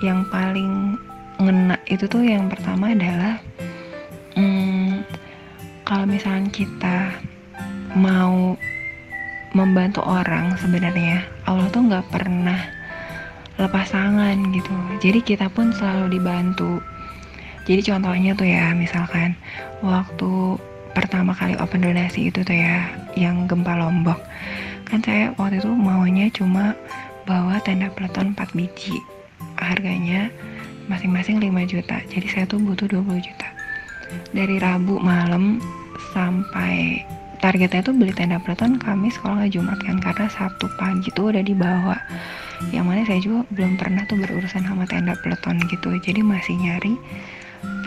yang 0.00 0.24
paling 0.28 0.96
ngena 1.40 1.76
itu 1.88 2.04
tuh 2.08 2.24
yang 2.24 2.48
pertama 2.48 2.92
adalah 2.92 3.40
kalau 5.90 6.06
misalnya 6.06 6.46
kita 6.54 7.18
mau 7.98 8.54
membantu 9.58 10.06
orang 10.06 10.54
sebenarnya 10.62 11.26
Allah 11.50 11.66
tuh 11.74 11.82
nggak 11.82 12.06
pernah 12.14 12.62
lepas 13.58 13.90
tangan 13.90 14.38
gitu. 14.54 14.70
Jadi 15.02 15.18
kita 15.26 15.50
pun 15.50 15.74
selalu 15.74 16.14
dibantu. 16.14 16.78
Jadi 17.66 17.82
contohnya 17.90 18.38
tuh 18.38 18.46
ya 18.46 18.70
misalkan 18.70 19.34
waktu 19.82 20.62
pertama 20.94 21.34
kali 21.34 21.58
open 21.58 21.82
donasi 21.82 22.30
itu 22.30 22.46
tuh 22.46 22.54
ya 22.54 22.86
yang 23.18 23.50
gempa 23.50 23.74
lombok. 23.74 24.22
Kan 24.86 25.02
saya 25.02 25.34
waktu 25.42 25.58
itu 25.58 25.74
maunya 25.74 26.30
cuma 26.30 26.78
bawa 27.26 27.58
tenda 27.66 27.90
peleton 27.90 28.30
4 28.38 28.54
biji. 28.54 28.94
Harganya 29.58 30.30
masing-masing 30.86 31.42
5 31.42 31.50
juta. 31.66 31.98
Jadi 32.06 32.26
saya 32.30 32.46
tuh 32.46 32.62
butuh 32.62 32.86
20 32.86 33.18
juta. 33.18 33.50
Dari 34.30 34.58
Rabu 34.58 34.98
malam 34.98 35.58
sampai 36.12 37.04
targetnya 37.40 37.80
tuh 37.80 37.96
beli 37.96 38.12
tenda 38.12 38.36
peleton 38.36 38.76
Kamis 38.76 39.16
kalau 39.16 39.40
nggak 39.40 39.56
Jumat 39.56 39.80
kan 39.80 39.96
karena 39.96 40.28
Sabtu 40.28 40.68
pagi 40.76 41.08
tuh 41.16 41.32
udah 41.32 41.44
dibawa. 41.44 41.96
Yang 42.70 42.84
mana 42.84 43.00
saya 43.08 43.20
juga 43.24 43.40
belum 43.56 43.80
pernah 43.80 44.04
tuh 44.04 44.20
berurusan 44.20 44.68
sama 44.68 44.84
tenda 44.84 45.16
peleton 45.24 45.56
gitu. 45.72 45.96
Jadi 45.96 46.20
masih 46.20 46.54
nyari 46.60 46.94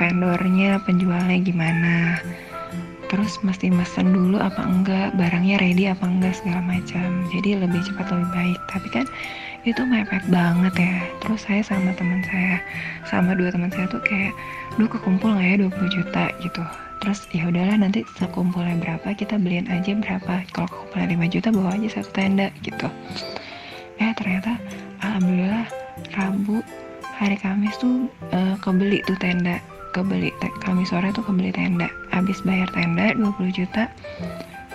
vendornya 0.01 0.81
penjualnya 0.81 1.37
gimana. 1.45 2.17
Terus 3.13 3.37
mesti 3.45 3.69
mesen 3.69 4.09
dulu 4.09 4.41
apa 4.41 4.65
enggak 4.65 5.13
barangnya 5.13 5.61
ready 5.61 5.85
apa 5.85 6.01
enggak 6.01 6.33
segala 6.33 6.65
macam. 6.65 7.29
Jadi 7.29 7.61
lebih 7.61 7.85
cepat 7.85 8.09
lebih 8.09 8.29
baik. 8.33 8.59
Tapi 8.73 8.87
kan 8.89 9.05
itu 9.69 9.85
mepet 9.85 10.25
banget 10.33 10.73
ya. 10.81 10.97
Terus 11.21 11.45
saya 11.45 11.61
sama 11.61 11.93
teman 11.93 12.25
saya 12.25 12.57
sama 13.05 13.37
dua 13.37 13.53
teman 13.53 13.69
saya 13.69 13.85
tuh 13.85 14.01
kayak 14.01 14.33
duh 14.81 14.89
kekumpul 14.89 15.29
nggak 15.29 15.45
ya 15.45 15.55
20 15.69 15.95
juta? 16.01 16.25
gitu 16.41 16.65
terus 17.03 17.27
ya 17.35 17.51
udahlah 17.51 17.75
nanti 17.75 18.07
sekumpulnya 18.15 18.79
berapa 18.79 19.11
kita 19.11 19.35
beliin 19.35 19.67
aja 19.67 19.91
berapa. 19.91 20.47
Kalau 20.55 20.71
kekumpulnya 20.71 21.19
5 21.19 21.33
juta 21.35 21.47
bawa 21.51 21.75
aja 21.75 21.99
satu 21.99 22.09
tenda 22.15 22.47
gitu. 22.63 22.87
Eh 23.99 24.15
ternyata 24.15 24.55
alhamdulillah 25.03 25.67
Rabu 26.15 26.63
hari 27.19 27.35
Kamis 27.35 27.75
tuh 27.75 28.07
uh, 28.31 28.55
kebeli 28.63 29.03
tuh 29.03 29.19
tenda. 29.19 29.59
Kebeli 29.91 30.31
te 30.39 30.47
Kamis 30.63 30.95
sore 30.95 31.11
tuh 31.11 31.27
kebeli 31.27 31.51
tenda. 31.51 31.91
Habis 32.15 32.39
bayar 32.47 32.71
tenda 32.71 33.11
20 33.19 33.51
juta. 33.51 33.91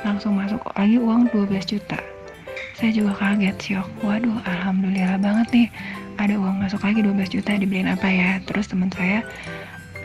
Langsung 0.05 0.37
masuk 0.37 0.61
lagi 0.77 1.01
uang 1.01 1.33
12 1.33 1.49
juta. 1.65 1.97
Saya 2.77 2.93
juga 2.93 3.17
kaget 3.17 3.57
syok 3.57 3.89
waduh 4.05 4.37
alhamdulillah 4.45 5.17
banget 5.17 5.49
nih. 5.57 5.69
Ada 6.21 6.37
uang 6.37 6.61
masuk 6.61 6.85
lagi 6.85 7.01
12 7.01 7.41
juta 7.41 7.57
dibeliin 7.57 7.89
apa 7.89 8.05
ya? 8.05 8.37
Terus 8.45 8.69
teman 8.69 8.93
saya 8.93 9.25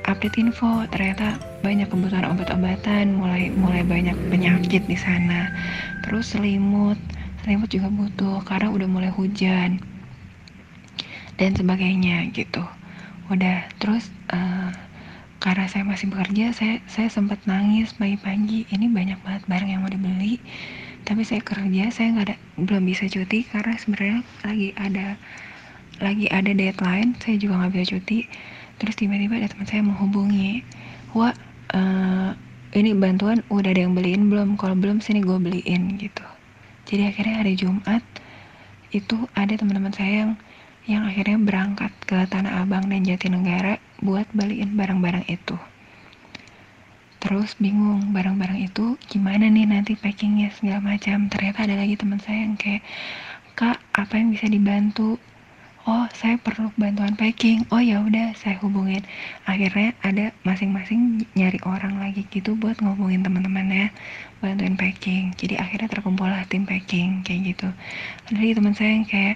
update 0.07 0.39
info 0.39 0.83
ternyata 0.91 1.39
banyak 1.63 1.87
kebutuhan 1.87 2.27
obat-obatan 2.27 3.15
mulai 3.15 3.51
mulai 3.55 3.83
banyak 3.83 4.15
penyakit 4.27 4.83
di 4.87 4.97
sana. 4.99 5.51
Terus 6.03 6.35
selimut 6.35 6.99
selimut 7.43 7.69
juga 7.71 7.91
butuh 7.91 8.39
karena 8.47 8.71
udah 8.71 8.87
mulai 8.87 9.11
hujan 9.11 9.79
dan 11.39 11.51
sebagainya 11.55 12.31
gitu. 12.35 12.63
Udah 13.31 13.67
terus 13.79 14.11
uh, 14.31 14.71
karena 15.43 15.67
saya 15.67 15.83
masih 15.83 16.07
bekerja 16.11 16.55
saya 16.55 16.79
saya 16.87 17.07
sempat 17.07 17.39
nangis 17.47 17.95
pagi-pagi. 17.95 18.67
Ini 18.71 18.91
banyak 18.91 19.19
banget 19.23 19.43
barang 19.47 19.69
yang 19.71 19.81
mau 19.83 19.91
dibeli 19.91 20.39
tapi 21.03 21.27
saya 21.27 21.43
kerja 21.43 21.91
saya 21.91 22.15
nggak 22.15 22.27
ada 22.31 22.37
belum 22.55 22.87
bisa 22.87 23.11
cuti 23.11 23.43
karena 23.51 23.75
sebenarnya 23.75 24.19
lagi 24.47 24.69
ada 24.79 25.07
lagi 25.99 26.25
ada 26.31 26.51
deadline 26.55 27.11
saya 27.19 27.35
juga 27.35 27.59
nggak 27.59 27.71
bisa 27.75 27.85
cuti 27.99 28.19
terus 28.83 28.99
tiba-tiba 28.99 29.39
ada 29.39 29.47
teman 29.47 29.63
saya 29.63 29.81
menghubungi 29.87 30.59
wah 31.15 31.31
uh, 31.71 32.35
ini 32.75 32.91
bantuan 32.91 33.39
udah 33.47 33.71
ada 33.71 33.87
yang 33.87 33.95
beliin 33.95 34.27
belum 34.27 34.59
kalau 34.59 34.75
belum 34.75 34.99
sini 34.99 35.23
gue 35.23 35.39
beliin 35.39 35.95
gitu 35.95 36.27
jadi 36.83 37.15
akhirnya 37.15 37.35
hari 37.39 37.55
Jumat 37.55 38.03
itu 38.91 39.25
ada 39.33 39.55
teman-teman 39.55 39.95
saya 39.95 40.27
yang 40.27 40.31
yang 40.83 41.07
akhirnya 41.07 41.39
berangkat 41.39 41.91
ke 42.03 42.27
Tanah 42.27 42.67
Abang 42.67 42.91
dan 42.91 43.07
Jatinegara 43.07 43.79
buat 44.03 44.27
balikin 44.35 44.75
barang-barang 44.75 45.23
itu. 45.31 45.55
Terus 47.23 47.55
bingung 47.55 48.11
barang-barang 48.11 48.67
itu 48.67 48.99
gimana 49.07 49.47
nih 49.47 49.63
nanti 49.63 49.95
packingnya 49.95 50.51
segala 50.51 50.83
macam. 50.83 51.31
Ternyata 51.31 51.63
ada 51.63 51.79
lagi 51.79 51.95
teman 51.95 52.19
saya 52.19 52.43
yang 52.43 52.59
kayak 52.59 52.83
kak 53.55 53.79
apa 53.95 54.13
yang 54.19 54.35
bisa 54.35 54.51
dibantu? 54.51 55.15
Oh 55.83 56.07
saya 56.15 56.39
perlu 56.39 56.71
bantuan 56.79 57.19
packing. 57.19 57.67
Oh 57.67 57.83
ya 57.83 57.99
udah 57.99 58.31
saya 58.39 58.55
hubungin. 58.63 59.03
Akhirnya 59.43 59.91
ada 59.99 60.31
masing-masing 60.47 61.27
nyari 61.35 61.59
orang 61.67 61.99
lagi 61.99 62.23
gitu 62.31 62.55
buat 62.55 62.79
ngomongin 62.79 63.19
teman-temannya 63.19 63.91
bantuin 64.39 64.79
packing. 64.79 65.35
Jadi 65.35 65.59
akhirnya 65.59 65.91
terkumpul 65.91 66.31
lah 66.31 66.47
tim 66.47 66.63
packing 66.63 67.27
kayak 67.27 67.51
gitu. 67.51 67.67
Ada 68.31 68.37
lagi 68.39 68.53
teman 68.55 68.73
saya 68.79 68.91
yang 68.95 69.07
kayak 69.11 69.35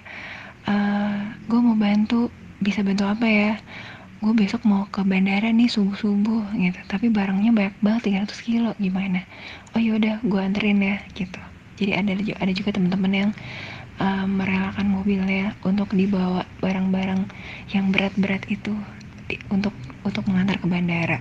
uh, 0.64 0.72
eh, 0.72 1.16
gue 1.52 1.60
mau 1.60 1.76
bantu 1.76 2.32
bisa 2.64 2.80
bantu 2.82 3.04
apa 3.06 3.26
ya 3.28 3.52
gue 4.18 4.34
besok 4.34 4.66
mau 4.66 4.82
ke 4.90 5.06
bandara 5.06 5.46
nih 5.54 5.70
subuh 5.70 5.94
subuh 5.94 6.42
gitu 6.58 6.80
tapi 6.90 7.06
barangnya 7.06 7.54
banyak 7.54 7.76
banget 7.78 8.26
300 8.26 8.34
kilo 8.42 8.70
gimana 8.82 9.22
oh 9.78 9.80
yaudah 9.80 10.18
gue 10.26 10.40
anterin 10.42 10.82
ya 10.82 10.98
gitu 11.14 11.38
jadi 11.78 12.02
ada 12.02 12.18
ada 12.42 12.50
juga 12.50 12.74
teman-teman 12.74 13.12
yang 13.14 13.30
uh, 13.98 14.26
merelakan 14.26 14.86
mobilnya 14.88 15.54
untuk 15.62 15.92
dibawa 15.92 16.46
barang-barang 16.62 17.28
yang 17.74 17.90
berat-berat 17.94 18.46
itu 18.50 18.74
di, 19.28 19.36
untuk 19.52 19.74
untuk 20.02 20.24
mengantar 20.26 20.58
ke 20.58 20.66
bandara. 20.66 21.18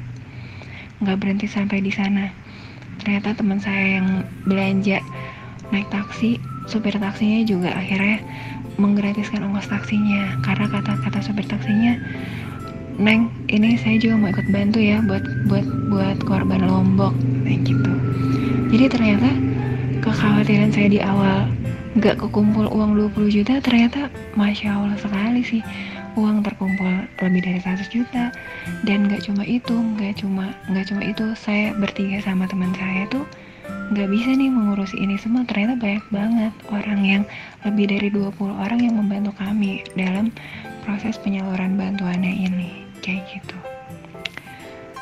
Nggak 1.03 1.17
berhenti 1.21 1.47
sampai 1.49 1.83
di 1.83 1.91
sana. 1.93 2.31
Ternyata 3.03 3.37
teman 3.37 3.61
saya 3.61 4.01
yang 4.01 4.25
belanja 4.49 5.03
naik 5.69 5.89
taksi 5.91 6.41
supir 6.65 6.95
taksinya 6.95 7.43
juga 7.43 7.75
akhirnya 7.75 8.23
menggratiskan 8.81 9.45
ongkos 9.45 9.69
taksinya. 9.69 10.41
Karena 10.41 10.65
kata-kata 10.69 11.19
sopir 11.21 11.45
taksinya 11.45 11.97
Neng 12.97 13.29
ini 13.53 13.77
saya 13.77 14.01
juga 14.01 14.17
mau 14.17 14.33
ikut 14.33 14.49
bantu 14.49 14.81
ya 14.81 14.97
buat 15.05 15.21
buat 15.45 15.65
buat 15.93 16.17
korban 16.25 16.65
lombok. 16.65 17.13
Kayak 17.45 17.69
gitu. 17.69 17.93
Jadi 18.73 18.85
ternyata 18.89 19.29
kekhawatiran 20.01 20.73
saya 20.73 20.89
di 20.89 20.97
awal 20.97 21.45
nggak 21.95 22.19
kekumpul 22.19 22.67
uang 22.67 22.99
20 22.99 23.31
juta 23.31 23.63
ternyata 23.63 24.11
masya 24.35 24.75
allah 24.75 24.97
sekali 24.99 25.41
sih. 25.45 25.63
Uang 26.17 26.41
terkumpul 26.41 27.05
lebih 27.21 27.41
dari 27.45 27.59
100 27.61 27.87
juta. 27.93 28.33
Dan 28.83 29.07
nggak 29.07 29.29
cuma 29.29 29.45
itu 29.45 29.71
nggak 29.71 30.19
cuma 30.19 30.51
nggak 30.67 30.91
cuma 30.91 31.01
itu 31.05 31.25
saya 31.37 31.71
bertiga 31.77 32.19
sama 32.25 32.49
teman 32.49 32.73
saya 32.75 33.05
tuh 33.07 33.23
nggak 33.93 34.09
bisa 34.11 34.33
nih 34.35 34.51
mengurusi 34.51 34.97
ini 34.99 35.15
semua. 35.15 35.45
Ternyata 35.47 35.77
banyak 35.79 36.05
banget 36.11 36.53
orang 36.73 36.99
yang 37.05 37.23
lebih 37.63 37.85
dari 37.87 38.09
20 38.11 38.35
orang 38.51 38.79
yang 38.81 38.97
membantu 38.97 39.31
kami 39.37 39.85
dalam 39.95 40.33
proses 40.83 41.15
penyaluran 41.21 41.79
bantuannya 41.79 42.33
ini. 42.49 42.83
Kayak 43.05 43.39
gitu. 43.39 43.57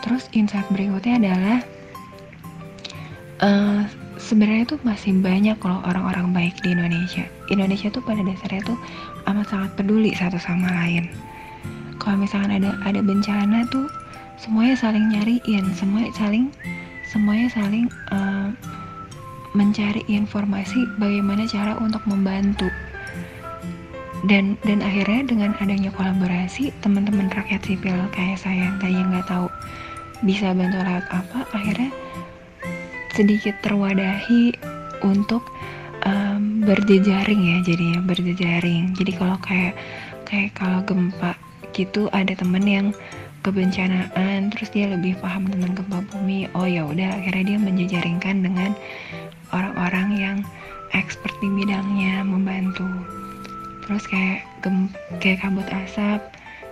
Terus 0.05 0.29
insight 0.37 0.67
berikutnya 0.69 1.17
adalah 1.17 1.57
uh, 3.41 3.81
sebenarnya 4.25 4.65
tuh 4.65 4.79
masih 4.81 5.13
banyak 5.21 5.53
loh 5.61 5.85
orang-orang 5.85 6.33
baik 6.33 6.57
di 6.65 6.73
Indonesia. 6.73 7.29
Indonesia 7.53 7.93
tuh 7.93 8.01
pada 8.01 8.25
dasarnya 8.25 8.65
tuh 8.65 8.77
amat 9.29 9.45
sangat 9.45 9.71
peduli 9.77 10.17
satu 10.17 10.41
sama 10.41 10.65
lain. 10.73 11.13
Kalau 12.01 12.17
misalkan 12.17 12.57
ada 12.57 12.73
ada 12.81 13.05
bencana 13.05 13.69
tuh 13.69 13.85
semuanya 14.41 14.73
saling 14.73 15.05
nyariin 15.13 15.65
semuanya 15.77 16.11
saling 16.17 16.49
semuanya 17.05 17.47
saling 17.53 17.85
uh, 18.09 18.49
mencari 19.53 20.01
informasi 20.09 20.83
bagaimana 20.97 21.45
cara 21.45 21.77
untuk 21.77 22.01
membantu. 22.09 22.67
Dan 24.25 24.57
dan 24.65 24.81
akhirnya 24.81 25.21
dengan 25.29 25.53
adanya 25.61 25.93
kolaborasi 25.93 26.73
teman-teman 26.81 27.29
rakyat 27.29 27.61
sipil 27.61 27.93
kayak 28.09 28.41
saya 28.41 28.73
yang 28.73 28.77
tadi 28.81 28.97
nggak 28.97 29.29
tahu 29.29 29.45
bisa 30.25 30.49
bantu 30.57 30.81
lewat 30.81 31.05
apa 31.13 31.45
akhirnya 31.53 31.93
sedikit 33.15 33.55
terwadahi 33.63 34.51
untuk 35.01 35.47
um, 36.03 36.61
berjejaring 36.67 37.41
ya 37.41 37.57
jadinya 37.63 37.99
berjejaring. 38.03 38.91
Jadi 38.99 39.11
kalau 39.15 39.39
kayak 39.39 39.73
kayak 40.27 40.51
kalau 40.53 40.83
gempa 40.83 41.33
gitu 41.71 42.11
ada 42.11 42.35
temen 42.35 42.63
yang 42.67 42.87
kebencanaan 43.45 44.49
terus 44.51 44.73
dia 44.73 44.89
lebih 44.89 45.15
paham 45.21 45.45
tentang 45.47 45.77
gempa 45.77 46.01
bumi 46.09 46.49
oh 46.57 46.65
ya 46.65 46.81
udah 46.81 47.21
akhirnya 47.21 47.55
dia 47.55 47.59
menjejaringkan 47.61 48.41
dengan 48.41 48.71
orang-orang 49.53 50.07
yang 50.17 50.37
expert 50.91 51.33
di 51.39 51.47
bidangnya 51.47 52.25
membantu. 52.25 52.85
Terus 53.85 54.03
kayak 54.09 54.43
gem 54.65 54.89
kayak 55.21 55.45
kabut 55.45 55.67
asap 55.71 56.19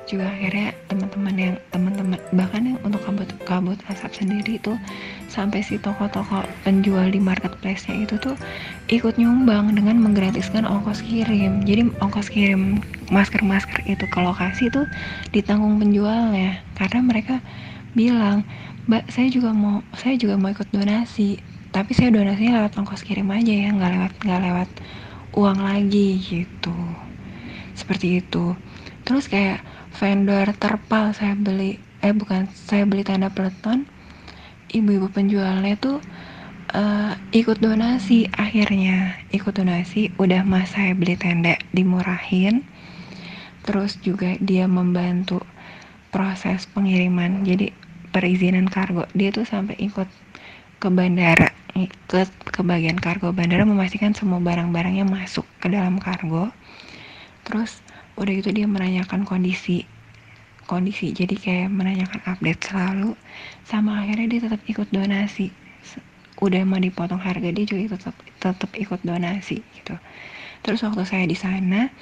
juga 0.03 0.27
akhirnya 0.27 0.75
teman-teman 0.91 1.36
yang 1.39 1.56
teman-teman 1.71 2.19
bahkan 2.36 2.62
yang 2.67 2.79
untuk 2.84 2.99
kabut 3.08 3.29
kabut 3.47 3.79
asap 3.88 4.12
sendiri 4.12 4.60
tuh 4.60 4.75
sampai 5.33 5.65
si 5.65 5.81
toko-toko 5.81 6.45
penjual 6.61 7.09
di 7.09 7.17
marketplace-nya 7.17 8.05
itu 8.05 8.21
tuh 8.21 8.37
ikut 8.93 9.17
nyumbang 9.17 9.73
dengan 9.73 9.97
menggratiskan 9.97 10.69
ongkos 10.69 11.01
kirim. 11.01 11.65
Jadi 11.65 11.89
ongkos 11.97 12.29
kirim 12.29 12.77
masker-masker 13.09 13.81
itu 13.89 14.05
ke 14.05 14.19
lokasi 14.21 14.69
tuh 14.69 14.85
ditanggung 15.33 15.81
penjualnya. 15.81 16.61
Karena 16.77 17.01
mereka 17.01 17.41
bilang 17.97 18.45
mbak 18.85 19.09
saya 19.09 19.33
juga 19.33 19.49
mau 19.49 19.81
saya 19.97 20.13
juga 20.21 20.37
mau 20.37 20.53
ikut 20.53 20.69
donasi. 20.69 21.41
Tapi 21.73 21.97
saya 21.97 22.13
donasinya 22.13 22.61
lewat 22.61 22.77
ongkos 22.77 23.01
kirim 23.01 23.33
aja 23.33 23.49
ya 23.49 23.73
nggak 23.73 23.91
lewat 23.97 24.13
nggak 24.21 24.41
lewat 24.45 24.69
uang 25.33 25.59
lagi 25.65 26.21
gitu. 26.21 26.77
Seperti 27.73 28.21
itu. 28.21 28.53
Terus 29.01 29.25
kayak 29.25 29.65
vendor 29.97 30.53
terpal 30.61 31.09
saya 31.17 31.33
beli 31.33 31.81
eh 32.03 32.11
bukan 32.11 32.51
saya 32.51 32.83
beli 32.83 33.01
tanda 33.01 33.31
peleton 33.31 33.87
ibu-ibu 34.73 35.07
penjualnya 35.13 35.77
tuh 35.77 36.01
uh, 36.73 37.13
ikut 37.31 37.62
donasi 37.62 38.27
akhirnya. 38.33 39.21
Ikut 39.29 39.53
donasi 39.53 40.09
udah 40.17 40.41
mas 40.43 40.73
saya 40.73 40.97
beli 40.97 41.15
tenda 41.15 41.55
dimurahin. 41.71 42.65
Terus 43.63 43.95
juga 44.03 44.36
dia 44.41 44.67
membantu 44.67 45.39
proses 46.09 46.65
pengiriman. 46.73 47.45
Jadi 47.45 47.71
perizinan 48.12 48.67
kargo 48.67 49.07
dia 49.15 49.29
tuh 49.29 49.45
sampai 49.45 49.77
ikut 49.79 50.09
ke 50.81 50.88
bandara. 50.89 51.53
Ke 52.09 52.27
ke 52.49 52.62
bagian 52.62 52.97
kargo 52.97 53.31
bandara 53.31 53.63
memastikan 53.63 54.12
semua 54.13 54.41
barang-barangnya 54.41 55.05
masuk 55.07 55.45
ke 55.62 55.69
dalam 55.71 56.01
kargo. 56.01 56.49
Terus 57.45 57.79
udah 58.13 58.33
gitu 58.33 58.53
dia 58.53 58.69
menanyakan 58.69 59.25
kondisi 59.25 59.89
kondisi. 60.73 61.13
Jadi 61.13 61.38
kayak 61.38 61.69
menanyakan 61.69 62.21
update 62.25 62.62
selalu 62.65 63.13
sama 63.69 64.01
akhirnya 64.01 64.25
dia 64.25 64.41
tetap 64.49 64.62
ikut 64.65 64.89
donasi. 64.89 65.53
Udah 66.41 66.65
mau 66.65 66.81
dipotong 66.81 67.21
harga 67.21 67.53
dia 67.53 67.65
juga 67.69 67.93
tetap 67.93 68.17
tetap 68.41 68.71
ikut 68.73 69.05
donasi 69.05 69.62
gitu. 69.77 69.95
Terus 70.65 70.81
waktu 70.81 71.05
saya 71.05 71.25
di 71.29 71.38
sana 71.38 71.93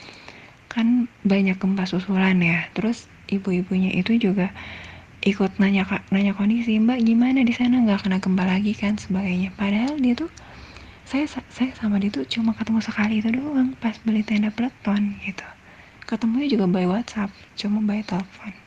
kan 0.71 1.11
banyak 1.27 1.59
gempa 1.59 1.83
susulan 1.83 2.39
ya. 2.39 2.71
Terus 2.71 3.11
ibu-ibunya 3.27 3.91
itu 3.91 4.15
juga 4.15 4.55
ikut 5.21 5.59
nanya 5.59 5.85
nanya 6.09 6.33
kondisi 6.33 6.79
mbak 6.79 7.03
gimana 7.03 7.43
di 7.43 7.51
sana? 7.51 7.83
Nggak 7.83 8.07
kena 8.07 8.17
gempa 8.23 8.43
lagi 8.47 8.71
kan? 8.71 8.95
sebagainya. 8.95 9.51
Padahal 9.59 9.99
dia 9.99 10.15
tuh 10.15 10.31
saya 11.03 11.27
saya 11.27 11.75
sama 11.75 11.99
dia 11.99 12.07
tuh 12.07 12.23
cuma 12.23 12.55
ketemu 12.55 12.79
sekali 12.79 13.19
itu 13.19 13.29
doang 13.35 13.75
pas 13.83 13.99
beli 14.07 14.23
tenda 14.23 14.47
peleton 14.47 15.19
gitu. 15.27 15.43
Ketemunya 16.07 16.47
juga 16.55 16.65
by 16.71 16.87
WhatsApp 16.87 17.31
cuma 17.59 17.83
by 17.83 17.99
telepon 18.07 18.60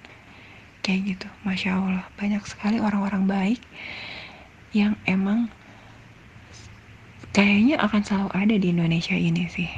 kayak 0.85 1.17
gitu. 1.17 1.29
Masya 1.49 1.81
Allah. 1.81 2.05
Banyak 2.21 2.45
sekali 2.45 2.77
orang-orang 2.77 3.25
baik 3.25 3.61
yang 4.77 4.93
emang 5.09 5.49
kayaknya 7.33 7.81
akan 7.81 8.05
selalu 8.05 8.31
ada 8.37 8.55
di 8.61 8.69
Indonesia 8.69 9.17
ini 9.17 9.49
sih. 9.49 9.71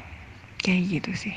Kayak 0.59 0.83
gitu 0.90 1.12
sih. 1.14 1.37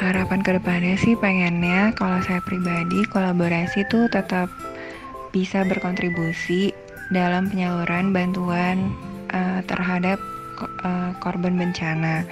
Harapan 0.00 0.40
ke 0.40 0.50
depannya 0.56 0.96
sih 0.96 1.12
pengennya 1.20 1.92
kalau 1.92 2.16
saya 2.24 2.40
pribadi 2.40 3.04
kolaborasi 3.12 3.84
tuh 3.92 4.08
tetap 4.08 4.48
bisa 5.34 5.66
berkontribusi 5.68 6.72
dalam 7.12 7.50
penyaluran 7.50 8.14
bantuan 8.14 8.94
uh, 9.34 9.60
terhadap 9.66 10.16
uh, 10.58 11.12
korban 11.20 11.54
bencana. 11.60 12.24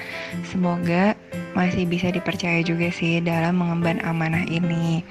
Semoga 0.48 1.12
masih 1.52 1.84
bisa 1.84 2.10
dipercaya 2.10 2.64
juga 2.64 2.88
sih 2.90 3.20
dalam 3.20 3.60
mengemban 3.60 4.00
amanah 4.02 4.44
ini. 4.48 5.04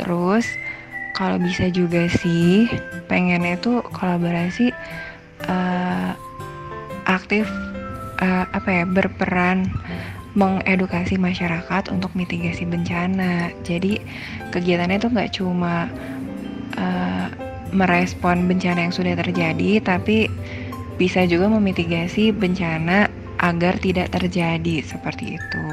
Terus 0.00 0.48
kalau 1.12 1.36
bisa 1.36 1.68
juga 1.68 2.08
sih 2.08 2.66
pengennya 3.06 3.60
tuh 3.60 3.84
kolaborasi 3.92 4.72
uh, 5.46 6.16
aktif 7.04 7.44
uh, 8.22 8.48
apa 8.50 8.68
ya 8.82 8.84
berperan 8.88 9.68
mengedukasi 10.32 11.20
masyarakat 11.20 11.92
untuk 11.92 12.16
mitigasi 12.16 12.64
bencana. 12.64 13.52
Jadi 13.68 14.00
kegiatannya 14.48 14.96
itu 14.96 15.08
nggak 15.12 15.32
cuma 15.36 15.92
uh, 16.80 17.28
merespon 17.72 18.48
bencana 18.48 18.88
yang 18.88 18.94
sudah 18.94 19.16
terjadi, 19.16 19.80
tapi 19.84 20.28
bisa 21.02 21.26
juga 21.26 21.50
memitigasi 21.50 22.30
bencana 22.30 23.10
agar 23.42 23.74
tidak 23.82 24.14
terjadi 24.14 24.86
seperti 24.86 25.34
itu. 25.34 25.66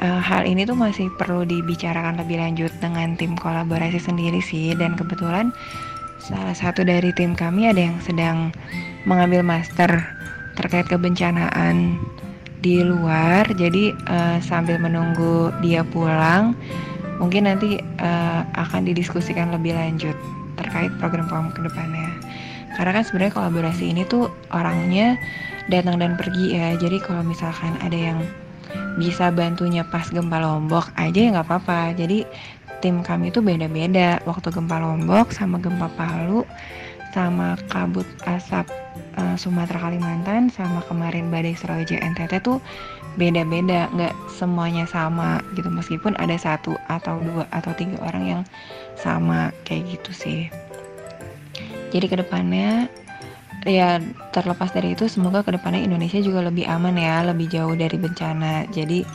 Uh, 0.00 0.18
hal 0.24 0.48
ini 0.48 0.64
tuh 0.64 0.74
masih 0.74 1.12
perlu 1.20 1.44
dibicarakan 1.44 2.16
lebih 2.24 2.40
lanjut 2.40 2.72
dengan 2.80 3.12
tim 3.20 3.36
kolaborasi 3.36 4.00
sendiri 4.00 4.40
sih, 4.40 4.72
dan 4.72 4.96
kebetulan 4.96 5.52
salah 6.16 6.56
satu 6.56 6.80
dari 6.80 7.12
tim 7.12 7.36
kami 7.36 7.68
ada 7.68 7.92
yang 7.92 8.00
sedang 8.00 8.56
mengambil 9.04 9.44
master 9.44 10.00
terkait 10.56 10.88
kebencanaan 10.88 12.00
di 12.62 12.78
luar 12.78 13.42
jadi 13.58 13.90
uh, 14.06 14.38
sambil 14.38 14.78
menunggu 14.78 15.50
dia 15.58 15.82
pulang 15.82 16.54
mungkin 17.18 17.50
nanti 17.50 17.82
uh, 17.98 18.46
akan 18.54 18.86
didiskusikan 18.86 19.50
lebih 19.50 19.74
lanjut 19.74 20.14
terkait 20.54 20.94
program-program 21.02 21.50
ke 21.58 21.60
depannya 21.66 22.11
karena 22.76 22.90
kan 23.00 23.04
sebenarnya 23.04 23.34
kolaborasi 23.36 23.84
ini 23.92 24.02
tuh 24.08 24.32
orangnya 24.52 25.20
datang 25.68 26.00
dan 26.00 26.16
pergi 26.16 26.56
ya. 26.56 26.74
Jadi 26.78 26.98
kalau 27.02 27.22
misalkan 27.22 27.76
ada 27.84 27.94
yang 27.94 28.18
bisa 28.96 29.32
bantunya 29.32 29.84
pas 29.84 30.08
gempa 30.08 30.40
lombok 30.40 30.88
aja 30.96 31.18
ya 31.18 31.28
nggak 31.36 31.46
apa-apa. 31.48 31.96
Jadi 31.96 32.24
tim 32.80 33.04
kami 33.04 33.30
itu 33.30 33.44
beda-beda. 33.44 34.18
Waktu 34.24 34.48
gempa 34.50 34.80
lombok 34.80 35.30
sama 35.30 35.60
gempa 35.60 35.92
palu 35.94 36.48
sama 37.12 37.60
kabut 37.68 38.08
asap 38.24 38.64
uh, 39.20 39.36
Sumatera 39.36 39.76
Kalimantan 39.84 40.48
sama 40.48 40.80
kemarin 40.88 41.28
badai 41.28 41.52
Seroja 41.52 42.00
NTT 42.00 42.40
tuh 42.40 42.58
beda-beda. 43.20 43.92
Nggak 43.92 44.16
semuanya 44.32 44.88
sama 44.88 45.44
gitu. 45.54 45.68
Meskipun 45.68 46.16
ada 46.16 46.34
satu 46.40 46.74
atau 46.88 47.20
dua 47.20 47.44
atau 47.52 47.76
tiga 47.76 48.00
orang 48.00 48.24
yang 48.24 48.42
sama 48.96 49.52
kayak 49.68 50.00
gitu 50.00 50.12
sih 50.16 50.40
jadi 51.92 52.06
ke 52.08 52.16
depannya 52.24 52.88
ya 53.62 54.02
terlepas 54.34 54.74
dari 54.74 54.98
itu 54.98 55.06
semoga 55.06 55.46
ke 55.46 55.54
depannya 55.54 55.86
Indonesia 55.86 56.18
juga 56.18 56.48
lebih 56.50 56.66
aman 56.66 56.98
ya 56.98 57.22
lebih 57.22 57.46
jauh 57.46 57.76
dari 57.78 57.94
bencana 57.94 58.66
jadi 58.72 59.06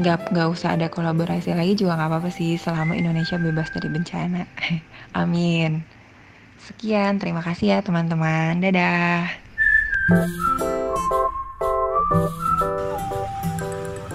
nggak 0.00 0.32
nggak 0.32 0.48
usah 0.48 0.74
ada 0.74 0.88
kolaborasi 0.88 1.52
lagi 1.52 1.76
juga 1.76 2.00
nggak 2.00 2.10
apa-apa 2.10 2.30
sih 2.32 2.56
selama 2.56 2.96
Indonesia 2.96 3.36
bebas 3.38 3.70
dari 3.70 3.92
bencana 3.92 4.48
amin 5.20 6.02
Sekian, 6.62 7.18
terima 7.18 7.42
kasih 7.42 7.74
ya 7.74 7.78
teman-teman. 7.82 8.62
Dadah. 8.62 9.26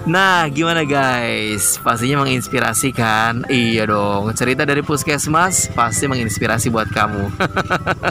Nah, 0.08 0.48
gimana 0.48 0.88
guys? 0.88 1.76
Pastinya 1.84 2.24
menginspirasi 2.24 2.96
kan? 2.96 3.44
Iya 3.52 3.92
dong, 3.92 4.32
cerita 4.40 4.64
dari 4.64 4.80
Puskesmas 4.80 5.68
pasti 5.76 6.08
menginspirasi 6.08 6.72
buat 6.72 6.88
kamu. 6.96 7.28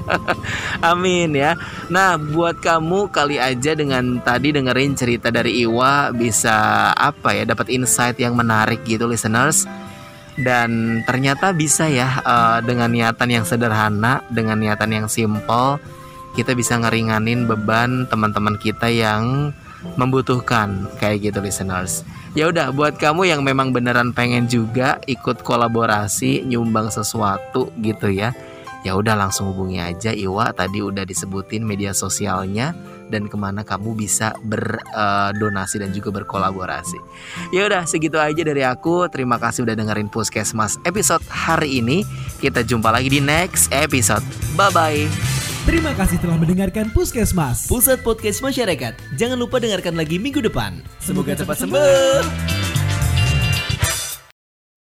Amin 0.93 1.33
ya. 1.33 1.57
Nah, 1.89 2.21
buat 2.21 2.61
kamu 2.61 3.09
kali 3.09 3.41
aja 3.41 3.73
dengan 3.73 4.21
tadi 4.21 4.53
dengerin 4.53 4.93
cerita 4.93 5.33
dari 5.33 5.65
Iwa 5.65 6.13
bisa 6.13 6.93
apa 6.93 7.33
ya, 7.33 7.49
dapat 7.49 7.73
insight 7.73 8.21
yang 8.21 8.37
menarik 8.37 8.85
gitu 8.85 9.09
listeners 9.09 9.65
dan 10.37 11.01
ternyata 11.09 11.57
bisa 11.57 11.89
ya 11.89 12.21
uh, 12.21 12.61
dengan 12.61 12.93
niatan 12.93 13.41
yang 13.41 13.49
sederhana 13.49 14.21
dengan 14.29 14.61
niatan 14.61 14.93
yang 14.93 15.07
simple 15.09 15.81
kita 16.37 16.53
bisa 16.53 16.77
ngeringanin 16.77 17.49
beban 17.49 18.05
teman-teman 18.13 18.61
kita 18.61 18.93
yang 18.93 19.57
membutuhkan 19.97 20.89
kayak 20.99 21.31
gitu 21.31 21.39
listeners. 21.45 22.03
Ya 22.37 22.53
udah 22.53 22.69
buat 22.73 23.01
kamu 23.01 23.33
yang 23.33 23.41
memang 23.41 23.73
beneran 23.73 24.12
pengen 24.12 24.45
juga 24.45 25.01
ikut 25.09 25.41
kolaborasi 25.41 26.45
nyumbang 26.45 26.93
sesuatu 26.93 27.73
gitu 27.81 28.12
ya. 28.12 28.37
Ya 28.85 28.95
udah 28.95 29.19
langsung 29.19 29.51
hubungi 29.51 29.83
aja 29.83 30.15
Iwa 30.15 30.55
tadi 30.55 30.79
udah 30.79 31.03
disebutin 31.03 31.67
media 31.67 31.91
sosialnya 31.91 32.71
dan 33.11 33.31
ke 33.31 33.35
mana 33.39 33.62
kamu 33.62 33.95
bisa 33.99 34.35
berdonasi 34.47 35.75
uh, 35.79 35.81
dan 35.87 35.91
juga 35.91 36.11
berkolaborasi. 36.23 36.99
Ya 37.55 37.67
udah 37.67 37.83
segitu 37.87 38.19
aja 38.19 38.43
dari 38.43 38.62
aku. 38.62 39.07
Terima 39.11 39.39
kasih 39.43 39.67
udah 39.67 39.75
dengerin 39.75 40.11
Puskesmas 40.11 40.79
episode 40.87 41.23
hari 41.27 41.83
ini. 41.83 42.03
Kita 42.39 42.62
jumpa 42.62 42.91
lagi 42.95 43.11
di 43.11 43.19
next 43.23 43.71
episode. 43.75 44.23
Bye 44.55 44.71
bye. 44.71 45.46
Terima 45.66 45.90
kasih 45.98 46.22
telah 46.22 46.38
mendengarkan 46.38 46.94
Puskesmas. 46.94 47.66
Pusat 47.66 48.07
Podcast 48.07 48.38
Masyarakat. 48.38 48.94
Jangan 49.18 49.35
lupa 49.35 49.59
dengarkan 49.59 49.98
lagi 49.98 50.14
minggu 50.14 50.38
depan. 50.38 50.79
Semoga 51.02 51.35
cepat 51.35 51.59
sembuh 51.59 52.65